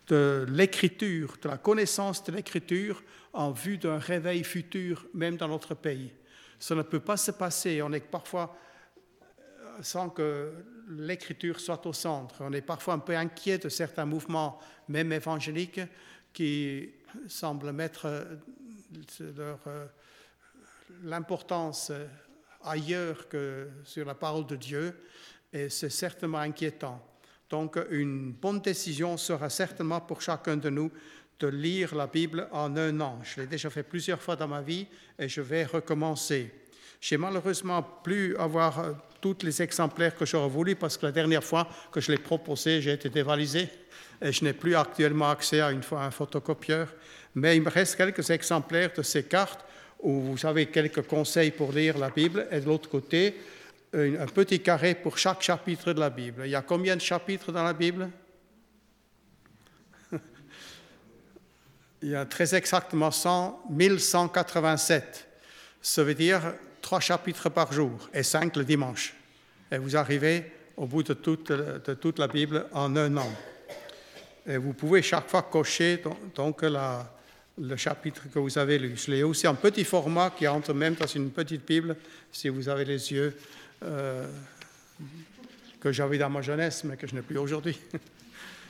de 0.09 0.47
l'écriture, 0.49 1.37
de 1.43 1.49
la 1.49 1.57
connaissance 1.57 2.25
de 2.25 2.33
l'écriture 2.33 3.03
en 3.33 3.53
vue 3.53 3.79
d'un 3.79 3.99
réveil 3.99 4.45
futur, 4.45 5.07
même 5.15 5.37
dans 5.37 5.49
notre 5.49 5.75
pays. 5.75 6.13
Ça 6.59 6.75
ne 6.75 6.83
peut 6.83 7.01
pas 7.01 7.17
se 7.17 7.31
passer. 7.31 7.83
On 7.83 7.93
est 7.93 8.01
parfois 8.01 8.57
euh, 9.31 9.83
sans 9.83 10.11
que 10.11 10.53
l'écriture 10.89 11.61
soit 11.61 11.85
au 11.87 11.93
centre. 11.93 12.37
On 12.41 12.53
est 12.53 12.63
parfois 12.63 12.95
un 12.95 12.99
peu 12.99 13.17
inquiet 13.17 13.59
de 13.59 13.69
certains 13.69 14.07
mouvements, 14.07 14.59
même 14.89 15.13
évangéliques, 15.13 15.81
qui 16.33 16.91
semblent 17.29 17.73
mettre 17.73 18.07
euh, 18.07 18.25
euh, 19.31 19.87
l'importance 21.03 21.93
ailleurs 22.63 23.29
que 23.29 23.69
sur 23.85 24.07
la 24.07 24.15
parole 24.15 24.47
de 24.47 24.57
Dieu, 24.57 24.97
et 25.53 25.69
c'est 25.69 25.91
certainement 25.91 26.39
inquiétant. 26.39 27.05
Donc 27.49 27.79
une 27.91 28.33
bonne 28.33 28.61
décision 28.61 29.17
sera 29.17 29.51
certainement 29.51 30.01
pour 30.01 30.21
chacun 30.21 30.57
de 30.57 30.69
nous 30.69 30.91
de 31.39 31.47
lire 31.49 31.95
la 31.95 32.07
Bible 32.07 32.49
en 32.53 32.77
un 32.77 33.01
an. 33.01 33.21
Je 33.23 33.41
l'ai 33.41 33.47
déjà 33.47 33.71
fait 33.71 33.83
plusieurs 33.83 34.21
fois 34.21 34.37
dans 34.37 34.49
ma 34.49 34.63
vie 34.63 34.87
et 35.19 35.29
je 35.29 35.41
vais 35.41 35.65
recommencer. 35.65 36.51
J'ai 37.01 37.19
malheureusement 37.19 37.83
plus 37.83 38.37
avoir 38.37 38.79
euh, 38.81 38.93
tous 39.21 39.39
les 39.43 39.61
exemplaires 39.63 40.17
que 40.17 40.25
j'aurais 40.25 40.49
voulu 40.49 40.77
parce 40.77 40.97
que 40.97 41.07
la 41.07 41.13
dernière 41.13 41.45
fois 41.45 41.69
que 41.93 42.01
je 42.01 42.11
l'ai 42.11 42.19
proposé, 42.19 42.81
j'ai 42.81 42.93
été 42.93 43.11
dévalisé 43.11 43.69
et 44.23 44.33
je 44.33 44.45
n'ai 44.45 44.55
plus 44.55 44.75
actuellement 44.75 45.29
accès 45.29 45.61
à, 45.61 45.71
une, 45.71 45.83
un 45.93 46.11
photocopieur. 46.11 46.89
Mais 47.35 47.57
il 47.57 47.63
me 47.63 47.71
reste 47.71 47.97
quelques 47.97 48.31
exemplaires 48.31 48.91
de 48.97 49.03
ces 49.03 49.25
cartes 49.25 49.61
où 50.01 50.21
vous 50.21 50.47
avez 50.47 50.67
quelques 50.67 51.03
conseils 51.03 51.51
pour 51.51 51.73
lire 51.73 51.99
la 51.99 52.09
Bible 52.09 52.47
et 52.51 52.61
de 52.61 52.67
l'autre 52.67 52.89
côté, 52.89 53.35
un 53.95 54.27
petit 54.27 54.61
carré 54.61 54.95
pour 54.95 55.17
chaque 55.17 55.43
chapitre 55.43 55.93
de 55.93 56.01
la 56.01 56.11
Bible. 56.11 56.43
Il 56.45 56.51
y 56.51 56.55
a 56.55 56.63
combien 56.63 56.97
de 56.97 57.01
chapitres 57.01 57.51
dans 57.51 57.63
la 57.63 57.73
Bible? 57.73 58.11
Il 62.07 62.13
y 62.13 62.15
a 62.15 62.25
très 62.25 62.55
exactement 62.55 63.11
100, 63.11 63.65
1187. 63.69 65.27
Ça 65.83 66.05
veut 66.05 66.15
dire 66.15 66.55
trois 66.81 67.01
chapitres 67.01 67.49
par 67.49 67.73
jour 67.73 68.09
et 68.15 68.23
cinq 68.23 68.55
le 68.55 68.63
dimanche. 68.63 69.13
Et 69.73 69.79
vous 69.79 69.97
arrivez 69.97 70.45
au 70.77 70.87
bout 70.87 71.03
de 71.03 71.15
toute, 71.15 72.19
la 72.21 72.29
Bible 72.29 72.67
en 72.73 72.95
un 72.95 73.17
an. 73.17 73.29
Et 74.47 74.57
vous 74.57 74.73
pouvez 74.73 75.03
chaque 75.03 75.29
fois 75.29 75.43
cocher 75.43 76.01
donc 76.33 76.63
le 76.63 77.77
chapitre 77.77 78.23
que 78.33 78.39
vous 78.39 78.57
avez 78.57 78.79
lu. 78.79 78.97
Je 78.97 79.11
l'ai 79.11 79.25
aussi 79.25 79.49
en 79.49 79.57
petit 79.57 79.83
format 79.83 80.31
qui 80.31 80.47
entre 80.47 80.75
même 80.75 80.95
dans 80.95 81.09
une 81.09 81.33
petite 81.33 81.67
Bible 81.67 81.97
si 82.31 82.49
vous 82.49 82.69
avez 82.69 82.85
les 82.85 83.11
yeux 83.11 83.37
euh, 83.83 84.29
que 85.81 85.91
j'avais 85.91 86.19
dans 86.19 86.31
ma 86.31 86.41
jeunesse 86.41 86.85
mais 86.85 86.97
que 86.97 87.09
je 87.09 87.17
n'ai 87.17 87.23
plus 87.23 87.39
aujourd'hui. 87.39 87.77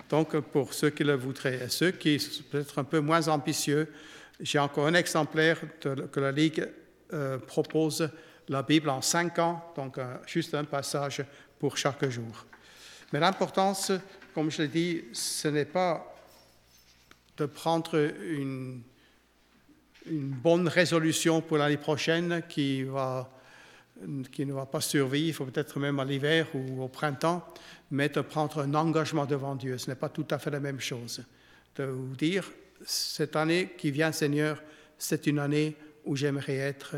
Donc 0.09 0.39
pour 0.39 0.73
ceux 0.73 0.91
qui 0.91 1.05
le 1.05 1.15
voudraient 1.15 1.65
et 1.65 1.69
ceux 1.69 1.91
qui 1.91 2.19
sont 2.21 2.45
peut-être 2.51 2.79
un 2.79 2.85
peu 2.85 3.01
moins 3.01 3.27
ambitieux, 3.29 3.93
j'ai 4.41 4.59
encore 4.59 4.87
un 4.87 4.95
exemplaire 4.95 5.61
que 5.81 6.21
la 6.21 6.33
Ligue 6.33 6.69
euh, 7.13 7.39
propose 7.39 8.09
la 8.49 8.63
Bible 8.63 8.91
en 8.91 9.03
cinq 9.03 9.39
ans, 9.39 9.73
donc 9.75 9.99
juste 10.27 10.55
un 10.55 10.65
passage 10.65 11.25
pour 11.59 11.77
chaque 11.77 12.09
jour. 12.09 12.47
Mais 13.13 13.21
l'importance, 13.21 13.93
comme 14.35 14.51
je 14.51 14.63
l'ai 14.63 14.69
dit, 14.69 15.05
ce 15.13 15.49
n'est 15.49 15.65
pas 15.65 16.15
de 17.37 17.47
prendre 17.47 18.13
une 18.23 18.83
bonne 20.11 20.69
résolution 20.69 21.41
pour 21.41 21.59
l'année 21.59 21.77
prochaine 21.77 22.43
qui, 22.49 22.85
va, 22.85 23.31
qui 24.31 24.45
ne 24.45 24.53
va 24.53 24.67
pas 24.67 24.81
survivre, 24.81 25.45
peut-être 25.47 25.79
même 25.81 25.99
à 26.01 26.05
l'hiver 26.05 26.49
ou 26.55 26.83
au 26.83 26.89
printemps, 26.89 27.47
mais 27.91 28.09
de 28.09 28.21
prendre 28.21 28.61
un 28.61 28.75
engagement 28.75 29.27
devant 29.27 29.55
Dieu. 29.55 29.79
Ce 29.79 29.89
n'est 29.89 29.97
pas 29.97 30.09
tout 30.09 30.27
à 30.31 30.39
fait 30.39 30.51
la 30.51 30.61
même 30.61 30.81
chose. 30.81 31.25
De 31.77 31.85
vous 31.85 32.15
dire, 32.17 32.51
cette 32.85 33.37
année 33.37 33.75
qui 33.79 33.91
vient, 33.91 34.13
Seigneur, 34.13 34.63
c'est 34.99 35.27
une 35.27 35.39
année 35.39 35.77
où 36.05 36.17
j'aimerais 36.17 36.57
être 36.57 36.97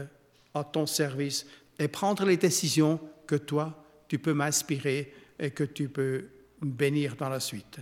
à 0.55 0.65
ton 0.65 0.87
service 0.87 1.47
et 1.79 1.89
prendre 1.89 2.25
les 2.25 2.37
décisions 2.37 3.01
que 3.27 3.37
toi, 3.37 3.85
tu 4.09 4.19
peux 4.19 4.33
m'inspirer 4.33 5.13
et 5.39 5.51
que 5.51 5.65
tu 5.65 5.89
peux 5.89 6.25
bénir 6.61 7.15
dans 7.17 7.29
la 7.29 7.41
suite. 7.41 7.79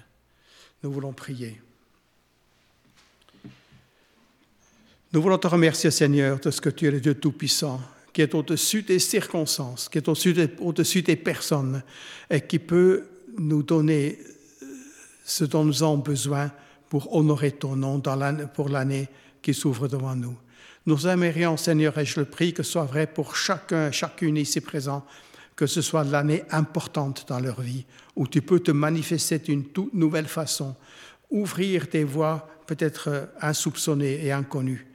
Nous 0.83 0.93
voulons 0.93 1.13
prier. 1.13 1.61
Nous 5.13 5.23
voulons 5.23 5.39
te 5.39 5.47
remercier, 5.47 5.91
Seigneur, 5.91 6.39
de 6.41 6.51
ce 6.51 6.61
que 6.61 6.69
tu 6.69 6.87
es 6.87 6.91
le 6.91 7.01
Dieu 7.01 7.15
Tout-Puissant, 7.15 7.81
qui 8.17 8.23
est 8.23 8.35
au-dessus 8.35 8.81
des 8.81 8.99
circonstances, 8.99 9.91
qui 9.91 9.99
est 9.99 10.09
au-dessus 10.09 11.03
des, 11.03 11.17
personnes 11.17 11.83
et 12.31 12.41
qui 12.41 12.59
peut 12.59 13.05
nous 13.37 13.63
donner 13.63 14.19
euh, 14.63 14.67
ce 15.23 15.45
dont 15.45 15.67
nous 15.67 15.83
avons 15.83 15.99
besoin 15.99 16.51
pour 16.89 17.15
honorer 17.15 17.53
ton 17.53 17.77
nom 17.77 18.01
pour 18.55 18.71
l'année 18.71 19.09
qui 19.43 19.53
s'ouvre 19.53 19.87
devant 19.87 20.17
nous. 20.17 20.35
Nous 20.87 21.07
aimerions, 21.07 21.59
Seigneur, 21.59 21.99
et 21.99 22.07
je 22.07 22.21
le 22.21 22.25
prie, 22.25 22.55
que 22.55 22.63
ce 22.63 22.73
soit 22.73 22.87
vrai 22.87 23.07
pour 23.07 23.37
chacun, 23.37 23.91
chacune 23.91 24.39
ici 24.39 24.63
présent, 24.63 25.05
que 25.55 25.67
ce 25.67 25.83
soit 25.83 26.05
l'année 26.05 26.43
importante 26.51 27.27
dans 27.29 27.41
leur 27.41 27.61
vie, 27.61 27.85
où 28.15 28.27
tu 28.27 28.41
peux 28.41 28.61
te 28.61 28.71
manifester 28.71 29.41
d'une 29.41 29.67
toute 29.67 29.93
nouvelle 29.93 30.29
façon, 30.29 30.75
ouvrir 31.29 31.87
des 31.93 32.05
voies 32.05 32.49
peut-être 32.67 33.29
insoupçonnées 33.43 34.25
et 34.25 34.33
inconnues, 34.33 34.87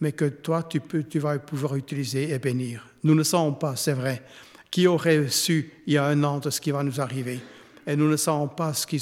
mais 0.00 0.12
que 0.12 0.26
toi, 0.26 0.62
tu, 0.62 0.80
peux, 0.80 1.02
tu 1.02 1.18
vas 1.18 1.38
pouvoir 1.38 1.76
utiliser 1.76 2.30
et 2.30 2.38
bénir. 2.38 2.86
Nous 3.02 3.14
ne 3.14 3.22
savons 3.22 3.52
pas, 3.52 3.76
c'est 3.76 3.92
vrai, 3.92 4.22
qui 4.70 4.86
aurait 4.86 5.28
su 5.28 5.72
il 5.86 5.94
y 5.94 5.98
a 5.98 6.06
un 6.06 6.22
an 6.24 6.38
de 6.38 6.50
ce 6.50 6.60
qui 6.60 6.70
va 6.70 6.82
nous 6.82 7.00
arriver, 7.00 7.40
et 7.86 7.96
nous 7.96 8.08
ne 8.08 8.16
savons 8.16 8.48
pas 8.48 8.74
ce 8.74 8.86
qui, 8.86 9.00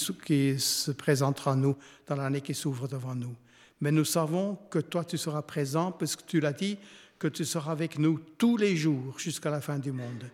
se 0.58 0.90
présentera 0.92 1.52
à 1.52 1.56
nous 1.56 1.76
dans 2.06 2.16
l'année 2.16 2.40
qui 2.40 2.54
s'ouvre 2.54 2.86
devant 2.86 3.14
nous. 3.14 3.34
Mais 3.80 3.90
nous 3.90 4.04
savons 4.04 4.56
que 4.70 4.78
toi, 4.78 5.04
tu 5.04 5.18
seras 5.18 5.42
présent, 5.42 5.92
parce 5.92 6.16
que 6.16 6.22
tu 6.26 6.40
l'as 6.40 6.52
dit, 6.52 6.78
que 7.18 7.28
tu 7.28 7.44
seras 7.44 7.72
avec 7.72 7.98
nous 7.98 8.20
tous 8.38 8.56
les 8.56 8.76
jours 8.76 9.18
jusqu'à 9.18 9.50
la 9.50 9.60
fin 9.60 9.78
du 9.78 9.92
monde. 9.92 10.30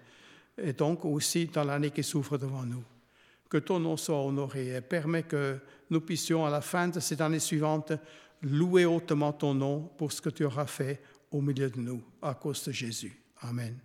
Et 0.59 0.73
donc 0.73 1.05
aussi 1.05 1.47
dans 1.47 1.65
l'année 1.65 1.91
qui 1.91 2.03
s'ouvre 2.03 2.39
devant 2.39 2.65
nous. 2.65 2.85
Que 3.49 3.59
ton 3.59 3.79
nom 3.79 3.97
soit 3.97 4.23
honoré 4.23 4.77
et 4.77 4.81
permet 4.81 5.23
que 5.23 5.59
nous 5.91 6.01
puissions, 6.01 6.45
à 6.45 6.51
la 6.51 6.61
fin 6.61 6.89
de 6.89 7.01
cette 7.01 7.21
année 7.21 7.39
suivante, 7.39 7.93
louer 8.43 8.85
hautement 8.85 9.33
ton 9.33 9.55
nom 9.55 9.91
pour 9.97 10.13
ce 10.13 10.21
que 10.21 10.31
tu 10.31 10.45
auras 10.45 10.67
fait 10.67 11.01
au 11.31 11.41
milieu 11.41 11.71
de 11.71 11.79
nous, 11.79 12.03
à 12.21 12.35
cause 12.35 12.65
de 12.65 12.73
Jésus. 12.73 13.23
Amen. 13.41 13.79